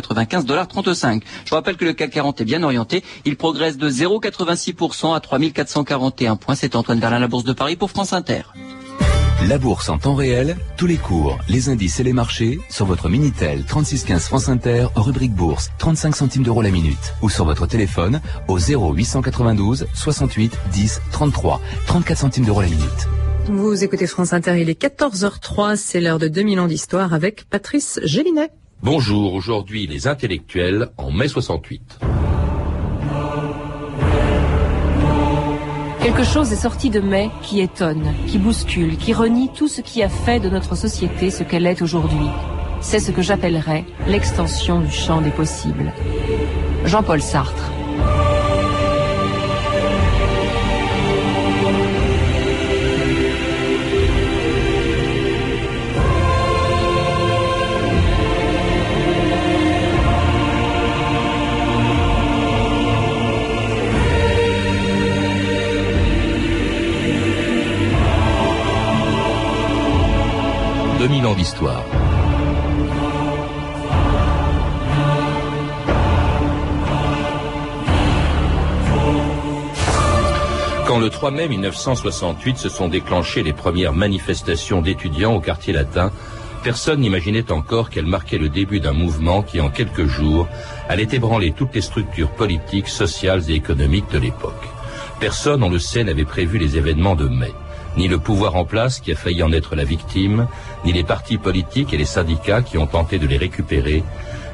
95,35 0.00 1.22
Je 1.44 1.54
rappelle 1.54 1.76
que 1.76 1.84
le 1.84 1.92
CAC 1.92 2.10
40 2.10 2.40
est 2.40 2.44
bien 2.44 2.62
orienté. 2.62 3.02
Il 3.24 3.36
progresse 3.36 3.76
de 3.76 3.88
0,86% 3.88 5.14
à 5.14 5.20
3441 5.20 6.36
points. 6.36 6.54
C'est 6.54 6.76
Antoine 6.76 7.00
Verlin, 7.00 7.18
la 7.18 7.28
Bourse 7.28 7.44
de 7.44 7.52
Paris 7.52 7.76
pour 7.76 7.90
France 7.90 8.12
Inter. 8.12 8.42
La 9.48 9.58
bourse 9.58 9.90
en 9.90 9.98
temps 9.98 10.14
réel, 10.14 10.56
tous 10.76 10.86
les 10.86 10.96
cours, 10.96 11.38
les 11.48 11.68
indices 11.68 12.00
et 12.00 12.02
les 12.02 12.14
marchés 12.14 12.58
sur 12.68 12.84
votre 12.86 13.08
Minitel 13.08 13.64
3615 13.64 14.24
France 14.24 14.48
Inter, 14.48 14.86
rubrique 14.96 15.34
bourse, 15.34 15.70
35 15.78 16.16
centimes 16.16 16.42
d'euros 16.42 16.62
la 16.62 16.70
minute 16.70 17.14
ou 17.22 17.28
sur 17.28 17.44
votre 17.44 17.66
téléphone 17.66 18.20
au 18.48 18.58
0892 18.58 19.86
68 19.94 20.52
10 20.72 21.00
33, 21.12 21.60
34 21.86 22.18
centimes 22.18 22.44
d'euros 22.44 22.62
la 22.62 22.68
minute. 22.68 23.08
Vous 23.46 23.84
écoutez 23.84 24.08
France 24.08 24.32
Inter, 24.32 24.60
il 24.60 24.68
est 24.68 24.82
14h03, 24.82 25.76
c'est 25.76 26.00
l'heure 26.00 26.18
de 26.18 26.26
2000 26.26 26.58
ans 26.58 26.66
d'histoire 26.66 27.14
avec 27.14 27.48
Patrice 27.48 28.00
Gélinet. 28.02 28.50
Bonjour, 28.82 29.32
aujourd'hui 29.32 29.86
les 29.86 30.06
intellectuels 30.06 30.90
en 30.98 31.10
mai 31.10 31.28
68. 31.28 31.98
Quelque 36.02 36.22
chose 36.22 36.52
est 36.52 36.56
sorti 36.56 36.90
de 36.90 37.00
mai 37.00 37.30
qui 37.42 37.60
étonne, 37.60 38.14
qui 38.26 38.38
bouscule, 38.38 38.96
qui 38.96 39.12
renie 39.12 39.50
tout 39.52 39.66
ce 39.66 39.80
qui 39.80 40.02
a 40.02 40.08
fait 40.08 40.40
de 40.40 40.50
notre 40.50 40.76
société 40.76 41.30
ce 41.30 41.42
qu'elle 41.42 41.66
est 41.66 41.80
aujourd'hui. 41.80 42.28
C'est 42.80 43.00
ce 43.00 43.10
que 43.10 43.22
j'appellerais 43.22 43.84
l'extension 44.06 44.80
du 44.80 44.90
champ 44.90 45.20
des 45.22 45.30
possibles. 45.30 45.92
Jean-Paul 46.84 47.22
Sartre. 47.22 47.72
2000 71.46 71.68
ans 71.68 71.82
d'histoire. 71.82 71.84
Quand 80.86 81.00
le 81.00 81.10
3 81.10 81.30
mai 81.32 81.48
1968 81.48 82.58
se 82.58 82.68
sont 82.68 82.88
déclenchées 82.88 83.42
les 83.42 83.52
premières 83.52 83.92
manifestations 83.92 84.82
d'étudiants 84.82 85.34
au 85.34 85.40
quartier 85.40 85.72
latin, 85.72 86.12
personne 86.62 87.00
n'imaginait 87.00 87.50
encore 87.50 87.90
qu'elles 87.90 88.06
marquaient 88.06 88.38
le 88.38 88.48
début 88.48 88.78
d'un 88.78 88.92
mouvement 88.92 89.42
qui, 89.42 89.60
en 89.60 89.68
quelques 89.68 90.06
jours, 90.06 90.48
allait 90.88 91.08
ébranler 91.10 91.52
toutes 91.52 91.74
les 91.74 91.80
structures 91.80 92.30
politiques, 92.30 92.88
sociales 92.88 93.42
et 93.50 93.54
économiques 93.54 94.10
de 94.12 94.18
l'époque. 94.18 94.52
Personne, 95.18 95.62
on 95.64 95.70
le 95.70 95.80
sait, 95.80 96.04
n'avait 96.04 96.24
prévu 96.24 96.58
les 96.58 96.76
événements 96.76 97.16
de 97.16 97.28
mai 97.28 97.52
ni 97.96 98.08
le 98.08 98.18
pouvoir 98.18 98.56
en 98.56 98.64
place 98.64 99.00
qui 99.00 99.12
a 99.12 99.16
failli 99.16 99.42
en 99.42 99.52
être 99.52 99.74
la 99.74 99.84
victime, 99.84 100.48
ni 100.84 100.92
les 100.92 101.04
partis 101.04 101.38
politiques 101.38 101.92
et 101.92 101.96
les 101.96 102.04
syndicats 102.04 102.62
qui 102.62 102.78
ont 102.78 102.86
tenté 102.86 103.18
de 103.18 103.26
les 103.26 103.36
récupérer, 103.36 104.02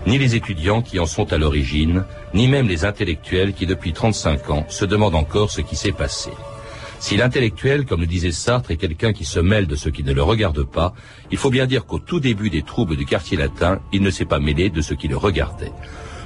ni 0.07 0.19
les 0.19 0.35
étudiants 0.35 0.83
qui 0.83 0.99
en 0.99 1.07
sont 1.07 1.33
à 1.33 1.39
l'origine, 1.39 2.05
ni 2.35 2.49
même 2.49 2.69
les 2.69 2.85
intellectuels 2.85 3.53
qui 3.53 3.67
depuis 3.67 3.93
35 3.93 4.51
ans 4.51 4.67
se 4.69 4.85
demandent 4.85 5.15
encore 5.15 5.51
ce 5.51 5.61
qui 5.61 5.77
s'est 5.77 5.93
passé. 5.93 6.31
Si 6.99 7.17
l'intellectuel, 7.17 7.85
comme 7.85 8.01
le 8.01 8.07
disait 8.07 8.31
Sartre, 8.31 8.71
est 8.71 8.77
quelqu'un 8.77 9.13
qui 9.13 9.25
se 9.25 9.41
mêle 9.41 9.67
de 9.67 9.75
ce 9.75 9.89
qui 9.89 10.05
ne 10.05 10.13
le 10.13 10.23
regarde 10.23 10.63
pas, 10.63 10.95
il 11.33 11.37
faut 11.37 11.51
bien 11.51 11.67
dire 11.67 11.85
qu'au 11.85 11.99
tout 11.99 12.21
début 12.21 12.49
des 12.49 12.63
troubles 12.63 12.97
du 12.97 13.07
quartier 13.07 13.37
latin, 13.37 13.81
il 13.93 14.03
ne 14.03 14.11
s'est 14.11 14.25
pas 14.25 14.39
mêlé 14.39 14.71
de 14.71 14.81
ce 14.81 14.95
qui 14.95 15.09
le 15.09 15.17
regardait. 15.17 15.73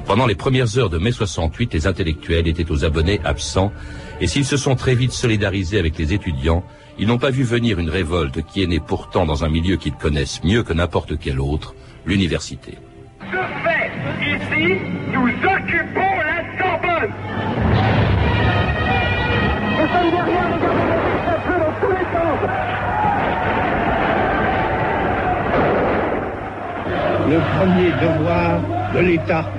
Pendant 0.05 0.27
les 0.27 0.35
premières 0.35 0.77
heures 0.79 0.91
de 0.91 0.99
mai 0.99 1.13
68, 1.13 1.73
les 1.73 1.87
intellectuels 1.87 2.47
étaient 2.47 2.71
aux 2.71 2.85
abonnés 2.85 3.21
absents, 3.25 3.73
et 4.21 4.27
s'ils 4.27 4.45
se 4.45 4.59
sont 4.59 4.77
très 4.77 4.95
vite 4.95 5.13
solidarisés 5.13 5.79
avec 5.79 5.97
les 5.99 6.13
étudiants, 6.13 6.63
ils 6.99 7.07
n'ont 7.07 7.19
pas 7.19 7.31
vu 7.31 7.43
venir 7.43 7.79
une 7.79 7.91
révolte 7.91 8.43
qui 8.43 8.63
est 8.63 8.67
née 8.67 8.81
pourtant 8.81 9.27
dans 9.27 9.45
un 9.45 9.49
milieu 9.49 9.77
qu'ils 9.77 9.95
connaissent 9.95 10.43
mieux 10.45 10.63
que 10.63 10.73
n'importe 10.73 11.19
quel 11.19 11.41
autre, 11.41 11.75
l'université. 12.07 12.79
De 13.21 13.37
fait, 13.65 13.91
ici, 14.23 14.81
nous 15.13 15.29
occupons 15.29 16.17
la 16.25 16.41
Sorbonne. 16.59 17.13
Nous 19.79 19.87
sommes 19.93 20.11
derrière 20.11 20.49
les 20.49 20.67
feu 21.45 21.57
dans 21.59 21.75
tous 21.81 21.93
les 21.93 22.07
sens. 22.15 22.41
Le 27.29 27.39
premier 27.59 27.91
devoir 28.01 28.51
de 28.95 29.01
l'État, 29.01 29.53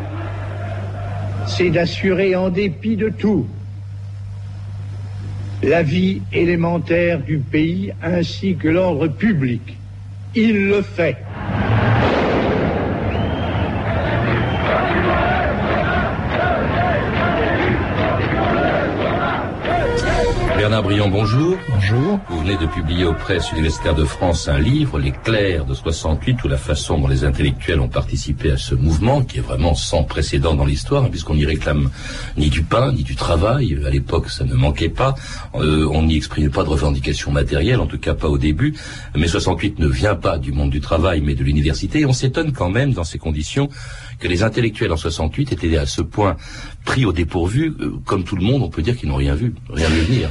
c'est 1.46 1.70
d'assurer 1.70 2.36
en 2.36 2.50
dépit 2.50 2.96
de 2.96 3.10
tout 3.10 3.46
la 5.64 5.84
vie 5.84 6.22
élémentaire 6.32 7.20
du 7.20 7.40
pays 7.40 7.92
ainsi 8.02 8.56
que 8.56 8.68
l'ordre 8.68 9.08
public. 9.08 9.78
Il 10.36 10.68
le 10.68 10.82
fait. 10.82 11.27
Bernard 20.78 20.92
Briand, 20.92 21.10
bonjour. 21.10 21.58
Bonjour. 21.74 22.20
Vous 22.30 22.40
venez 22.42 22.56
de 22.56 22.68
publier 22.68 23.04
aux 23.04 23.14
presses 23.16 23.52
universitaires 23.52 23.96
de 23.96 24.04
France 24.04 24.48
un 24.48 24.60
livre, 24.60 25.00
Les 25.00 25.12
Clercs 25.12 25.66
de 25.66 25.74
68, 25.74 26.44
ou 26.44 26.48
la 26.48 26.58
façon 26.58 27.00
dont 27.00 27.08
les 27.08 27.24
intellectuels 27.24 27.80
ont 27.80 27.88
participé 27.88 28.52
à 28.52 28.58
ce 28.58 28.76
mouvement, 28.76 29.24
qui 29.24 29.40
est 29.40 29.42
vraiment 29.42 29.74
sans 29.74 30.04
précédent 30.04 30.54
dans 30.54 30.66
l'histoire, 30.66 31.06
hein, 31.06 31.08
puisqu'on 31.10 31.34
n'y 31.34 31.48
réclame 31.48 31.90
ni 32.38 32.50
du 32.50 32.62
pain, 32.62 32.94
ni 32.94 33.02
du 33.02 33.16
travail. 33.16 33.80
À 33.88 33.90
l'époque, 33.90 34.30
ça 34.30 34.44
ne 34.44 34.54
manquait 34.54 34.90
pas. 34.90 35.16
Euh, 35.56 35.90
on 35.92 36.04
n'y 36.04 36.16
exprimait 36.16 36.50
pas 36.50 36.64
de 36.64 36.70
revendications 36.70 37.32
matérielles, 37.32 37.80
en 37.80 37.88
tout 37.88 37.98
cas 37.98 38.14
pas 38.14 38.28
au 38.28 38.38
début. 38.38 38.76
Mais 39.16 39.28
68 39.28 39.80
ne 39.80 39.88
vient 39.88 40.16
pas 40.16 40.38
du 40.38 40.52
monde 40.52 40.70
du 40.70 40.80
travail, 40.80 41.22
mais 41.22 41.34
de 41.34 41.44
l'université. 41.44 42.02
Et 42.02 42.06
on 42.06 42.14
s'étonne 42.14 42.52
quand 42.52 42.70
même, 42.70 42.94
dans 42.94 43.04
ces 43.04 43.18
conditions, 43.18 43.68
que 44.20 44.28
les 44.28 44.44
intellectuels 44.44 44.92
en 44.92 44.98
68 44.98 45.54
étaient 45.54 45.76
à 45.76 45.88
ce 45.88 46.04
point 46.04 46.38
pris 46.86 47.04
au 47.04 47.14
dépourvu, 47.14 47.74
euh, 47.80 47.94
comme 48.06 48.24
tout 48.24 48.36
le 48.36 48.44
monde, 48.44 48.62
on 48.62 48.70
peut 48.70 48.84
dire 48.84 48.96
qu'ils 48.96 49.10
n'ont 49.10 49.16
rien 49.16 49.34
vu, 49.34 49.56
rien 49.72 49.90
vu 49.90 50.02
venir. 50.02 50.30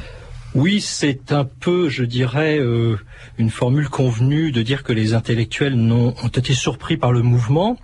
Oui, 0.56 0.80
c'est 0.80 1.32
un 1.32 1.44
peu, 1.44 1.90
je 1.90 2.02
dirais, 2.02 2.58
euh, 2.58 2.96
une 3.36 3.50
formule 3.50 3.90
convenue 3.90 4.52
de 4.52 4.62
dire 4.62 4.84
que 4.84 4.94
les 4.94 5.12
intellectuels 5.12 5.74
ont 5.74 6.28
été 6.28 6.54
surpris 6.54 6.96
par 6.96 7.12
le 7.12 7.20
mouvement 7.20 7.76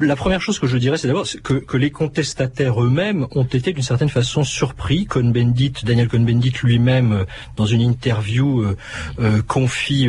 la 0.00 0.16
première 0.16 0.40
chose 0.40 0.58
que 0.58 0.66
je 0.66 0.76
dirais, 0.76 0.98
c'est 0.98 1.06
d'abord 1.06 1.26
que, 1.42 1.76
les 1.76 1.90
contestataires 1.90 2.82
eux-mêmes 2.82 3.26
ont 3.32 3.44
été 3.44 3.72
d'une 3.72 3.82
certaine 3.82 4.08
façon 4.08 4.44
surpris. 4.44 5.06
Cohn-Bendit, 5.06 5.72
Daniel 5.84 6.08
Cohn-Bendit 6.08 6.52
lui-même, 6.62 7.12
euh, 7.12 7.24
dans 7.56 7.66
une 7.66 7.80
interview, 7.80 8.62
euh, 8.62 8.76
euh, 9.20 9.42
confie 9.42 10.08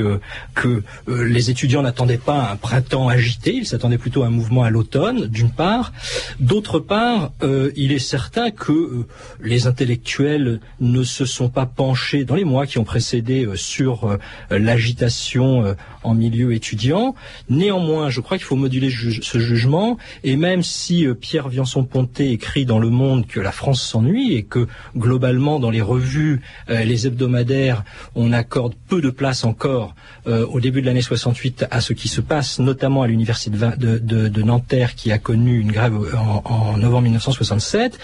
que 0.56 0.84
les 1.08 1.50
étudiants 1.50 1.82
n'attendaient 1.82 2.18
pas 2.18 2.52
un 2.52 2.56
printemps 2.56 3.08
agité, 3.10 3.54
ils 3.54 3.68
s'attendaient 3.68 3.98
plutôt 3.98 4.24
à 4.24 4.28
un 4.28 4.32
mouvement 4.32 4.64
à 4.64 4.70
l'automne, 4.70 5.28
d'une 5.28 5.52
part. 5.52 5.94
D'autre 6.40 6.80
part, 6.80 7.32
il 7.76 7.92
est 7.92 8.00
certain 8.00 8.52
que 8.52 9.06
les 9.42 9.68
intellectuels 9.68 10.60
ne 10.80 11.04
se 11.04 11.26
sont 11.26 11.50
pas 11.50 11.66
penchés 11.66 12.26
dans 12.26 12.36
les 12.36 12.44
mois 12.44 12.66
qui 12.66 12.78
ont 12.80 12.84
précédé 12.84 13.48
sur 13.56 14.18
l'agitation 14.50 15.76
en 16.04 16.14
milieu 16.14 16.54
étudiant. 16.54 17.16
Néanmoins, 17.50 18.10
je 18.10 18.22
crois 18.22 18.38
qu'il 18.38 18.46
faut 18.46 18.56
moduler 18.56 18.90
ce 18.90 19.37
jugement, 19.40 19.98
et 20.24 20.36
même 20.36 20.64
si 20.64 21.06
euh, 21.06 21.14
Pierre 21.14 21.50
Viançon-Ponté 21.50 22.32
écrit 22.32 22.66
dans 22.66 22.80
Le 22.80 22.90
Monde 22.90 23.28
que 23.28 23.40
la 23.40 23.52
France 23.52 23.82
s'ennuie 23.82 24.34
et 24.34 24.44
que 24.44 24.68
globalement 24.96 25.60
dans 25.60 25.70
les 25.70 25.82
revues, 25.82 26.42
euh, 26.70 26.84
les 26.84 27.08
hebdomadaires, 27.08 27.84
on 28.16 28.34
accorde 28.34 28.74
peu 28.88 29.02
de 29.02 29.10
place 29.10 29.44
encore 29.44 29.96
euh, 30.28 30.46
au 30.48 30.60
début 30.60 30.82
de 30.82 30.86
l'année 30.86 31.02
68 31.02 31.66
à 31.72 31.82
ce 31.82 31.94
qui 31.94 32.08
se 32.08 32.22
passe, 32.22 32.60
notamment 32.60 33.04
à 33.04 33.08
l'université 33.08 33.50
de, 33.50 34.42
Nanterre 34.42 34.96
qui 34.96 35.12
a 35.12 35.18
connu 35.18 35.60
une 35.60 35.72
grève 35.72 35.94
en, 36.16 36.42
en 36.46 36.78
novembre 36.78 37.04
1967, 37.04 38.00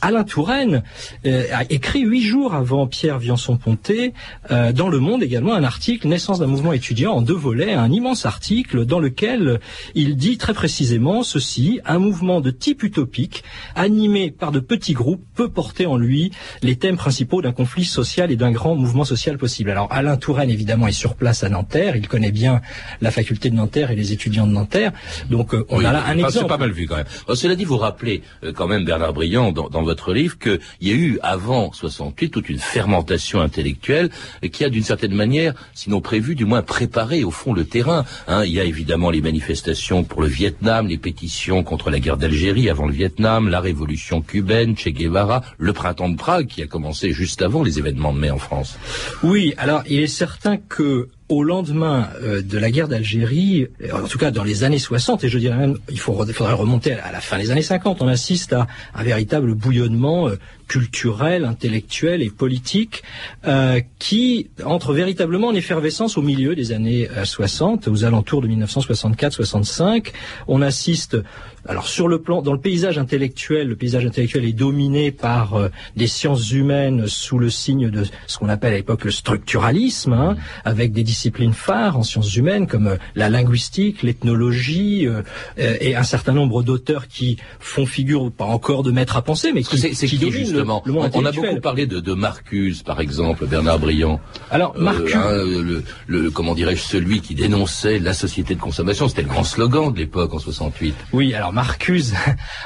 Alain 0.00 0.22
Touraine 0.24 0.82
a 1.24 1.64
écrit 1.70 2.02
huit 2.02 2.22
jours 2.22 2.54
avant 2.54 2.86
Pierre 2.86 3.18
Viançon-Ponté 3.18 4.12
dans 4.50 4.88
Le 4.88 5.00
Monde 5.00 5.22
également 5.22 5.54
un 5.54 5.64
article 5.64 6.06
Naissance 6.06 6.38
d'un 6.38 6.46
mouvement 6.46 6.72
étudiant 6.72 7.14
en 7.14 7.22
deux 7.22 7.34
volets, 7.34 7.72
un 7.72 7.90
immense 7.90 8.26
article 8.26 8.84
dans 8.84 9.00
lequel 9.00 9.60
il 9.94 10.16
dit 10.16 10.38
très 10.44 10.52
précisément 10.52 11.22
ceci, 11.22 11.80
un 11.86 11.98
mouvement 11.98 12.42
de 12.42 12.50
type 12.50 12.82
utopique, 12.82 13.44
animé 13.74 14.30
par 14.30 14.52
de 14.52 14.60
petits 14.60 14.92
groupes, 14.92 15.24
peut 15.34 15.48
porter 15.48 15.86
en 15.86 15.96
lui 15.96 16.32
les 16.60 16.76
thèmes 16.76 16.98
principaux 16.98 17.40
d'un 17.40 17.52
conflit 17.52 17.86
social 17.86 18.30
et 18.30 18.36
d'un 18.36 18.50
grand 18.50 18.74
mouvement 18.74 19.06
social 19.06 19.38
possible. 19.38 19.70
Alors 19.70 19.88
Alain 19.90 20.18
Touraine, 20.18 20.50
évidemment, 20.50 20.86
est 20.86 20.92
sur 20.92 21.14
place 21.14 21.44
à 21.44 21.48
Nanterre, 21.48 21.96
il 21.96 22.08
connaît 22.08 22.30
bien 22.30 22.60
la 23.00 23.10
faculté 23.10 23.48
de 23.48 23.54
Nanterre 23.54 23.90
et 23.90 23.96
les 23.96 24.12
étudiants 24.12 24.46
de 24.46 24.52
Nanterre, 24.52 24.92
donc 25.30 25.54
euh, 25.54 25.64
on 25.70 25.82
a 25.82 25.92
là 25.92 26.04
un 26.06 26.18
exemple. 26.18 26.32
C'est 26.32 26.46
pas 26.46 26.58
mal 26.58 26.72
vu 26.72 26.86
quand 26.86 26.96
même. 26.96 27.06
cela 27.34 27.56
dit, 27.56 27.64
vous 27.64 27.78
rappelez 27.78 28.20
euh, 28.42 28.52
quand 28.52 28.66
même, 28.66 28.84
Bernard 28.84 29.14
Briand, 29.14 29.50
dans, 29.50 29.70
dans 29.70 29.82
votre 29.82 30.12
livre, 30.12 30.38
qu'il 30.38 30.60
y 30.82 30.90
a 30.90 30.94
eu, 30.94 31.18
avant 31.22 31.72
68, 31.72 32.28
toute 32.28 32.50
une 32.50 32.58
fermentation 32.58 33.40
intellectuelle 33.40 34.10
qui 34.52 34.62
a 34.62 34.68
d'une 34.68 34.84
certaine 34.84 35.14
manière, 35.14 35.54
sinon 35.72 36.02
prévu, 36.02 36.34
du 36.34 36.44
moins 36.44 36.60
préparé 36.60 37.24
au 37.24 37.30
fond 37.30 37.54
le 37.54 37.64
terrain. 37.64 38.04
Hein. 38.28 38.44
il 38.44 38.52
y 38.52 38.60
a 38.60 38.64
évidemment 38.64 39.08
les 39.08 39.22
manifestations 39.22 40.04
pour 40.04 40.20
le 40.20 40.33
Vietnam, 40.34 40.88
les 40.88 40.98
pétitions 40.98 41.62
contre 41.62 41.90
la 41.90 42.00
guerre 42.00 42.16
d'Algérie 42.16 42.68
avant 42.68 42.86
le 42.86 42.92
Vietnam, 42.92 43.48
la 43.48 43.60
révolution 43.60 44.20
cubaine, 44.20 44.76
Che 44.76 44.88
Guevara, 44.88 45.42
le 45.58 45.72
printemps 45.72 46.08
de 46.08 46.16
Prague 46.16 46.48
qui 46.48 46.60
a 46.60 46.66
commencé 46.66 47.12
juste 47.12 47.40
avant 47.40 47.62
les 47.62 47.78
événements 47.78 48.12
de 48.12 48.18
mai 48.18 48.30
en 48.30 48.38
France. 48.38 48.76
Oui, 49.22 49.54
alors 49.58 49.84
il 49.88 50.00
est 50.00 50.08
certain 50.08 50.56
que 50.56 51.08
au 51.28 51.42
lendemain 51.42 52.08
euh, 52.22 52.42
de 52.42 52.58
la 52.58 52.70
guerre 52.70 52.88
d'Algérie, 52.88 53.66
en 53.92 54.06
tout 54.06 54.18
cas 54.18 54.30
dans 54.30 54.44
les 54.44 54.62
années 54.62 54.78
60, 54.78 55.24
et 55.24 55.28
je 55.28 55.38
dirais 55.38 55.56
même, 55.56 55.78
il 55.90 55.98
faudrait 55.98 56.52
remonter 56.52 56.92
à 56.92 57.12
la 57.12 57.20
fin 57.20 57.38
des 57.38 57.50
années 57.50 57.62
50, 57.62 58.02
on 58.02 58.08
assiste 58.08 58.52
à 58.52 58.66
un 58.94 59.02
véritable 59.02 59.54
bouillonnement 59.54 60.28
euh, 60.28 60.38
culturel, 60.68 61.44
intellectuel 61.44 62.22
et 62.22 62.30
politique 62.30 63.02
euh, 63.46 63.80
qui 63.98 64.50
entre 64.64 64.92
véritablement 64.92 65.48
en 65.48 65.54
effervescence 65.54 66.18
au 66.18 66.22
milieu 66.22 66.54
des 66.54 66.72
années 66.72 67.08
60, 67.22 67.88
aux 67.88 68.04
alentours 68.04 68.40
de 68.40 68.48
1964-65. 68.48 70.08
On 70.48 70.62
assiste 70.62 71.18
alors 71.66 71.86
sur 71.86 72.08
le 72.08 72.20
plan, 72.20 72.42
dans 72.42 72.52
le 72.52 72.60
paysage 72.60 72.98
intellectuel, 72.98 73.68
le 73.68 73.76
paysage 73.76 74.04
intellectuel 74.04 74.44
est 74.44 74.52
dominé 74.52 75.10
par 75.10 75.54
euh, 75.54 75.68
des 75.96 76.06
sciences 76.06 76.52
humaines 76.52 77.06
sous 77.06 77.38
le 77.38 77.48
signe 77.48 77.88
de 77.88 78.04
ce 78.26 78.38
qu'on 78.38 78.50
appelle 78.50 78.74
à 78.74 78.76
l'époque 78.76 79.04
le 79.04 79.10
structuralisme, 79.10 80.12
hein, 80.12 80.36
avec 80.64 80.92
des 80.92 81.02
disciplines 81.02 81.54
phares 81.54 81.98
en 81.98 82.02
sciences 82.02 82.36
humaines 82.36 82.66
comme 82.66 82.88
euh, 82.88 82.96
la 83.14 83.30
linguistique, 83.30 84.02
l'ethnologie 84.02 85.06
euh, 85.06 85.22
et 85.56 85.96
un 85.96 86.02
certain 86.02 86.32
nombre 86.32 86.62
d'auteurs 86.62 87.08
qui 87.08 87.38
font 87.60 87.86
figure 87.86 88.30
pas 88.30 88.44
encore 88.44 88.82
de 88.82 88.90
maître 88.90 89.16
à 89.16 89.22
penser, 89.22 89.52
mais 89.52 89.62
qui, 89.62 89.78
c'est, 89.78 89.90
qui, 90.06 90.18
justement. 90.30 90.82
Le, 90.84 90.92
monde 90.92 91.10
on 91.14 91.24
a 91.24 91.32
beaucoup 91.32 91.60
parlé 91.60 91.86
de, 91.86 92.00
de 92.00 92.12
Marcuse, 92.12 92.82
par 92.82 93.00
exemple, 93.00 93.46
Bernard 93.46 93.78
Briand. 93.78 94.20
Alors 94.50 94.76
Marcuse, 94.78 95.14
hein, 95.14 95.30
le, 95.30 95.82
le, 96.06 96.30
comment 96.30 96.54
dirais-je, 96.54 96.82
celui 96.82 97.20
qui 97.20 97.34
dénonçait 97.34 97.98
la 97.98 98.12
société 98.12 98.54
de 98.54 98.60
consommation, 98.60 99.08
c'était 99.08 99.22
le 99.22 99.28
grand 99.28 99.44
slogan 99.44 99.92
de 99.92 99.98
l'époque 99.98 100.34
en 100.34 100.38
68. 100.38 100.94
Oui, 101.12 101.32
alors 101.32 101.53
Marcuse, 101.54 102.14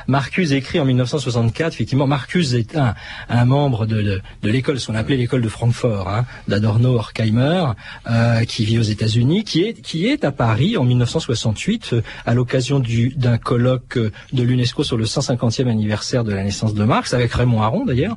Marcuse 0.07 0.55
écrit 0.55 0.81
en 0.81 0.87
1964, 0.87 1.75
effectivement, 1.75 2.07
Marcuse 2.07 2.55
est 2.55 2.77
un, 2.77 3.45
membre 3.45 3.85
de, 3.87 4.21
l'école, 4.43 4.81
ce 4.81 4.87
qu'on 4.87 4.95
appelait 4.95 5.17
l'école 5.17 5.43
de 5.43 5.49
Francfort, 5.49 6.09
hein, 6.09 6.25
d'Adorno 6.49 6.95
Horkheimer, 6.95 7.67
euh, 8.11 8.45
qui 8.45 8.65
vit 8.65 8.79
aux 8.79 8.83
États-Unis, 8.83 9.45
qui 9.45 10.07
est, 10.07 10.25
à 10.25 10.33
Paris 10.33 10.79
en 10.79 10.85
1968, 10.85 11.91
euh, 11.93 12.03
à 12.25 12.33
l'occasion 12.33 12.81
d'un 12.81 13.37
colloque 13.37 13.99
de 13.99 14.43
l'UNESCO 14.43 14.83
sur 14.85 14.97
le 14.97 15.05
150e 15.05 15.69
anniversaire 15.69 16.25
de 16.25 16.33
la 16.33 16.43
naissance 16.43 16.73
de 16.73 16.85
Marx, 16.85 17.13
avec 17.13 17.33
Raymond 17.33 17.63
Aron 17.63 17.85
d'ailleurs, 17.85 18.17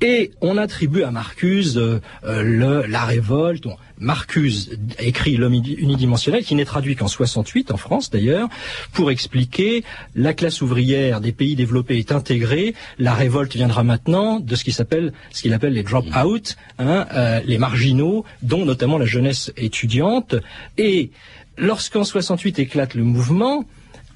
et 0.00 0.30
on 0.40 0.56
attribue 0.56 1.02
à 1.02 1.10
Marcuse 1.10 1.76
euh, 1.76 2.86
la 2.86 3.04
révolte, 3.04 3.66
Marcuse 3.98 4.78
écrit 4.98 5.36
L'homme 5.36 5.54
unidimensionnel, 5.54 6.44
qui 6.44 6.54
n'est 6.54 6.64
traduit 6.64 6.96
qu'en 6.96 7.08
68 7.08 7.70
en 7.70 7.76
France 7.76 8.10
d'ailleurs, 8.10 8.48
pour 8.92 9.10
expliquer 9.10 9.84
la 10.14 10.34
classe 10.34 10.62
ouvrière 10.62 11.20
des 11.20 11.32
pays 11.32 11.56
développés 11.56 11.98
est 11.98 12.12
intégrée, 12.12 12.74
la 12.98 13.14
révolte 13.14 13.54
viendra 13.54 13.84
maintenant 13.84 14.40
de 14.40 14.54
ce 14.56 14.64
qu'il 14.64 14.74
s'appelle, 14.74 15.12
ce 15.30 15.42
qu'il 15.42 15.52
appelle 15.52 15.74
les 15.74 15.82
drop-out, 15.82 16.56
hein, 16.78 17.06
euh, 17.14 17.40
les 17.44 17.58
marginaux, 17.58 18.24
dont 18.42 18.64
notamment 18.64 18.98
la 18.98 19.06
jeunesse 19.06 19.52
étudiante. 19.56 20.34
Et 20.78 21.10
lorsqu'en 21.56 22.04
68 22.04 22.58
éclate 22.58 22.94
le 22.94 23.04
mouvement, 23.04 23.64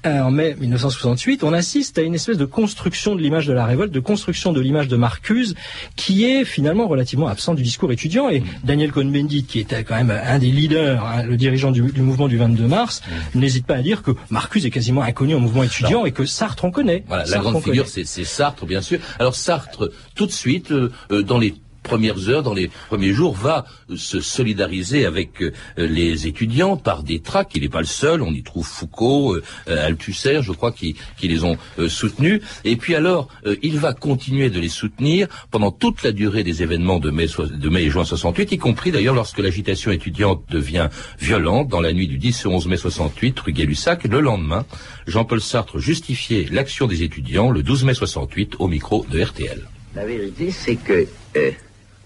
en 0.05 0.31
mai 0.31 0.55
1968, 0.59 1.43
on 1.43 1.53
assiste 1.53 1.97
à 1.97 2.01
une 2.01 2.15
espèce 2.15 2.37
de 2.37 2.45
construction 2.45 3.15
de 3.15 3.21
l'image 3.21 3.47
de 3.47 3.53
la 3.53 3.65
révolte, 3.65 3.91
de 3.91 3.99
construction 3.99 4.53
de 4.53 4.61
l'image 4.61 4.87
de 4.87 4.95
Marcuse, 4.95 5.55
qui 5.95 6.25
est 6.25 6.45
finalement 6.45 6.87
relativement 6.87 7.27
absent 7.27 7.53
du 7.53 7.63
discours 7.63 7.91
étudiant. 7.91 8.29
Et 8.29 8.43
Daniel 8.63 8.91
Cohn-Bendit, 8.91 9.43
qui 9.43 9.59
était 9.59 9.83
quand 9.83 9.95
même 9.95 10.11
un 10.11 10.39
des 10.39 10.51
leaders, 10.51 11.03
hein, 11.03 11.23
le 11.23 11.37
dirigeant 11.37 11.71
du, 11.71 11.81
mouvement 11.81 12.27
du 12.27 12.37
22 12.37 12.67
mars, 12.67 13.01
n'hésite 13.35 13.65
pas 13.65 13.75
à 13.75 13.81
dire 13.81 14.03
que 14.03 14.11
Marcuse 14.29 14.65
est 14.65 14.71
quasiment 14.71 15.01
inconnu 15.01 15.35
au 15.35 15.39
mouvement 15.39 15.63
étudiant 15.63 16.05
et 16.05 16.11
que 16.11 16.25
Sartre 16.25 16.65
on 16.65 16.71
connaît. 16.71 17.03
Voilà, 17.07 17.25
la 17.25 17.37
grande 17.39 17.61
figure, 17.61 17.87
c'est 17.87 18.05
Sartre, 18.05 18.65
bien 18.65 18.81
sûr. 18.81 18.99
Alors 19.19 19.35
Sartre, 19.35 19.91
tout 20.15 20.25
de 20.25 20.31
suite, 20.31 20.71
euh, 20.71 20.91
euh, 21.11 21.23
dans 21.23 21.37
les 21.37 21.53
premières 21.89 22.29
heures, 22.29 22.43
dans 22.43 22.53
les 22.53 22.69
premiers 22.87 23.13
jours, 23.13 23.33
va 23.33 23.65
se 23.95 24.21
solidariser 24.21 25.07
avec 25.07 25.41
euh, 25.41 25.51
les 25.75 26.27
étudiants 26.27 26.77
par 26.77 27.01
des 27.01 27.19
tracts. 27.19 27.55
Il 27.55 27.63
n'est 27.63 27.69
pas 27.69 27.79
le 27.79 27.85
seul. 28.03 28.21
On 28.21 28.31
y 28.31 28.43
trouve 28.43 28.67
Foucault, 28.67 29.35
euh, 29.35 29.87
Althusser, 29.87 30.41
je 30.43 30.51
crois, 30.51 30.71
qui, 30.71 30.95
les 31.23 31.43
ont 31.43 31.57
euh, 31.79 31.89
soutenus. 31.89 32.41
Et 32.63 32.75
puis 32.75 32.93
alors, 32.93 33.27
il 33.63 33.79
va 33.79 33.93
continuer 33.93 34.51
de 34.51 34.59
les 34.59 34.69
soutenir 34.69 35.27
pendant 35.49 35.71
toute 35.71 36.03
la 36.03 36.11
durée 36.11 36.43
des 36.43 36.61
événements 36.61 36.99
de 36.99 37.09
mai, 37.09 37.25
de 37.25 37.69
mai 37.69 37.83
et 37.83 37.89
juin 37.89 38.05
68, 38.05 38.51
y 38.51 38.57
compris 38.57 38.91
d'ailleurs 38.91 39.15
lorsque 39.15 39.39
l'agitation 39.39 39.91
étudiante 39.91 40.43
devient 40.49 40.89
violente 41.19 41.69
dans 41.69 41.81
la 41.81 41.91
nuit 41.91 42.07
du 42.07 42.19
10 42.19 42.45
au 42.45 42.51
11 42.51 42.67
mai 42.67 42.77
68, 42.77 43.39
rue 43.39 43.53
Gay-Lussac. 43.53 44.03
Le 44.03 44.19
lendemain, 44.19 44.65
Jean-Paul 45.07 45.41
Sartre 45.41 45.79
justifiait 45.79 46.47
l'action 46.51 46.85
des 46.85 47.01
étudiants 47.01 47.49
le 47.49 47.63
12 47.63 47.85
mai 47.85 47.93
68 47.95 48.55
au 48.59 48.67
micro 48.67 49.05
de 49.09 49.23
RTL. 49.23 49.61
La 49.95 50.05
vérité, 50.05 50.51
c'est 50.51 50.75
que 50.75 51.07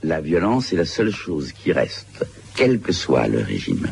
la 0.04 0.22
violence 0.22 0.74
est 0.74 0.78
la 0.78 0.86
seule 0.86 1.14
chose 1.14 1.52
qui 1.52 1.72
reste, 1.72 2.26
quel 2.56 2.80
que 2.80 2.92
soit 2.92 3.28
le 3.28 3.40
régime, 3.40 3.92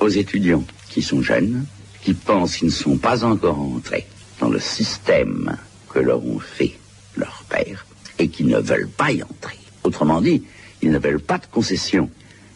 aux 0.00 0.08
étudiants 0.08 0.64
qui 0.88 1.02
sont 1.02 1.22
jeunes, 1.22 1.66
qui 2.02 2.14
pensent 2.14 2.56
qu'ils 2.56 2.68
ne 2.68 2.72
sont 2.72 2.96
pas 2.96 3.24
encore 3.24 3.58
entrés 3.58 4.06
dans 4.40 4.48
le 4.48 4.60
système 4.60 5.56
que 5.88 5.98
leur 5.98 6.24
ont 6.24 6.38
fait 6.38 6.74
leurs 7.16 7.44
pères 7.48 7.86
et 8.18 8.28
qui 8.28 8.44
ne 8.44 8.58
veulent 8.58 8.88
pas 8.88 9.12
y 9.12 9.22
entrer. 9.22 9.58
Autrement 9.84 10.20
dit, 10.20 10.44
ils 10.82 10.90
ne 10.90 10.98
veulent 10.98 11.20
pas 11.20 11.38
de 11.38 11.46
concessions. 11.46 12.10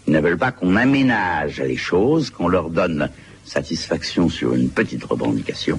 Ils 0.06 0.12
ne 0.12 0.20
veulent 0.20 0.38
pas 0.38 0.52
qu'on 0.52 0.76
aménage 0.76 1.60
les 1.60 1.76
choses, 1.76 2.30
qu'on 2.30 2.48
leur 2.48 2.70
donne 2.70 3.10
satisfaction 3.44 4.28
sur 4.28 4.54
une 4.54 4.70
petite 4.70 5.04
revendication 5.04 5.78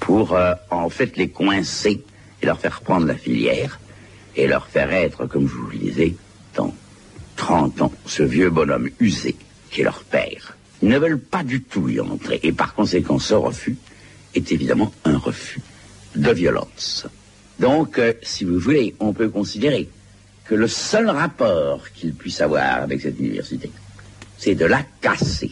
pour 0.00 0.34
euh, 0.34 0.52
en 0.70 0.88
fait 0.88 1.16
les 1.16 1.28
coincer 1.28 2.04
et 2.42 2.46
leur 2.46 2.60
faire 2.60 2.80
prendre 2.80 3.06
la 3.06 3.16
filière 3.16 3.80
et 4.36 4.46
leur 4.46 4.66
faire 4.66 4.92
être, 4.92 5.26
comme 5.26 5.48
je 5.48 5.54
vous 5.54 5.70
le 5.70 5.78
disais, 5.78 6.14
dans 6.54 6.74
30 7.36 7.82
ans, 7.82 7.92
ce 8.04 8.22
vieux 8.22 8.50
bonhomme 8.50 8.88
usé 9.00 9.36
qui 9.70 9.80
est 9.80 9.84
leur 9.84 10.04
père. 10.04 10.56
Ils 10.82 10.88
ne 10.88 10.98
veulent 10.98 11.20
pas 11.20 11.42
du 11.42 11.62
tout 11.62 11.88
y 11.88 12.00
entrer, 12.00 12.40
et 12.42 12.52
par 12.52 12.74
conséquent, 12.74 13.18
ce 13.18 13.34
refus 13.34 13.76
est 14.34 14.52
évidemment 14.52 14.92
un 15.04 15.16
refus 15.16 15.60
de 16.14 16.30
violence. 16.30 17.06
Donc, 17.58 17.98
euh, 17.98 18.12
si 18.22 18.44
vous 18.44 18.58
voulez, 18.58 18.94
on 19.00 19.12
peut 19.12 19.28
considérer 19.28 19.88
que 20.44 20.54
le 20.54 20.68
seul 20.68 21.08
rapport 21.08 21.90
qu'ils 21.92 22.14
puissent 22.14 22.40
avoir 22.40 22.82
avec 22.82 23.00
cette 23.00 23.18
université, 23.18 23.70
c'est 24.38 24.54
de 24.54 24.66
la 24.66 24.82
casser. 25.00 25.50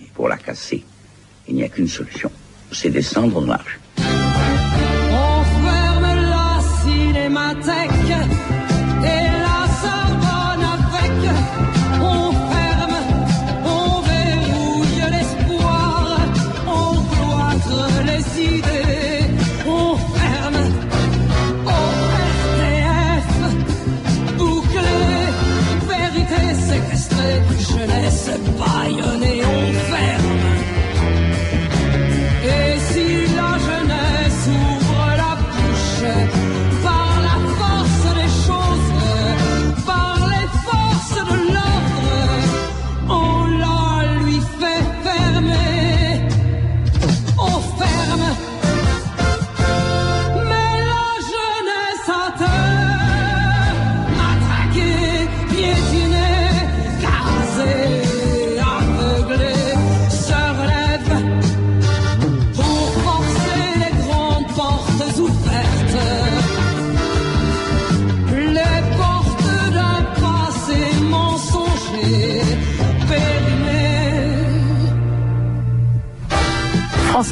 Et 0.00 0.08
pour 0.14 0.28
la 0.28 0.38
casser, 0.38 0.82
il 1.48 1.56
n'y 1.56 1.64
a 1.64 1.68
qu'une 1.68 1.88
solution, 1.88 2.30
c'est 2.72 2.90
descendre 2.90 3.36
en 3.36 3.42
marche. 3.42 3.78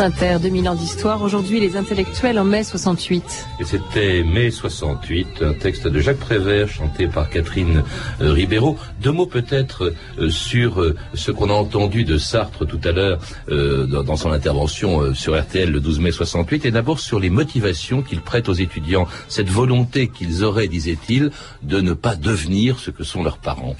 France 0.00 0.12
Inter, 0.14 0.38
2000 0.40 0.69
ans 0.71 0.75
d'histoire. 0.75 1.23
Aujourd'hui, 1.23 1.61
les 1.61 1.76
intellectuels 1.76 2.38
en 2.38 2.45
mai 2.45 2.64
68. 2.64 3.47
Et 3.61 3.64
c'était 3.64 4.23
mai 4.23 4.50
68, 4.50 5.42
un 5.42 5.52
texte 5.52 5.87
de 5.87 6.00
Jacques 6.00 6.16
Prévert 6.16 6.69
chanté 6.69 7.07
par 7.07 7.28
Catherine 7.28 7.83
euh, 8.23 8.33
Ribeiro. 8.33 8.78
Deux 9.02 9.12
mots 9.12 9.26
peut-être 9.26 9.92
euh, 10.19 10.30
sur 10.30 10.80
euh, 10.80 10.97
ce 11.12 11.30
qu'on 11.30 11.50
a 11.50 11.52
entendu 11.52 12.04
de 12.04 12.16
Sartre 12.16 12.66
tout 12.66 12.80
à 12.85 12.92
l'heure 12.92 13.19
euh, 13.50 13.85
dans, 13.85 14.02
dans 14.02 14.16
son 14.16 14.33
intervention 14.33 15.02
euh, 15.02 15.12
sur 15.12 15.38
RTL 15.38 15.71
le 15.71 15.80
12 15.80 16.00
mai 16.00 16.12
68 16.12 16.64
et 16.64 16.71
d'abord 16.71 16.99
sur 16.99 17.21
les 17.21 17.28
motivations 17.28 18.00
qu'il 18.00 18.23
prête 18.23 18.49
aux 18.49 18.54
étudiants, 18.54 19.07
cette 19.28 19.50
volonté 19.50 20.09
qu'ils 20.09 20.45
auraient, 20.45 20.69
disait-il, 20.69 21.30
de 21.62 21.80
ne 21.83 21.92
pas 21.92 22.16
devenir 22.16 22.78
ce 22.78 22.90
que 22.90 23.04
sont 23.04 23.23
leurs 23.23 23.38
parents. 23.38 23.76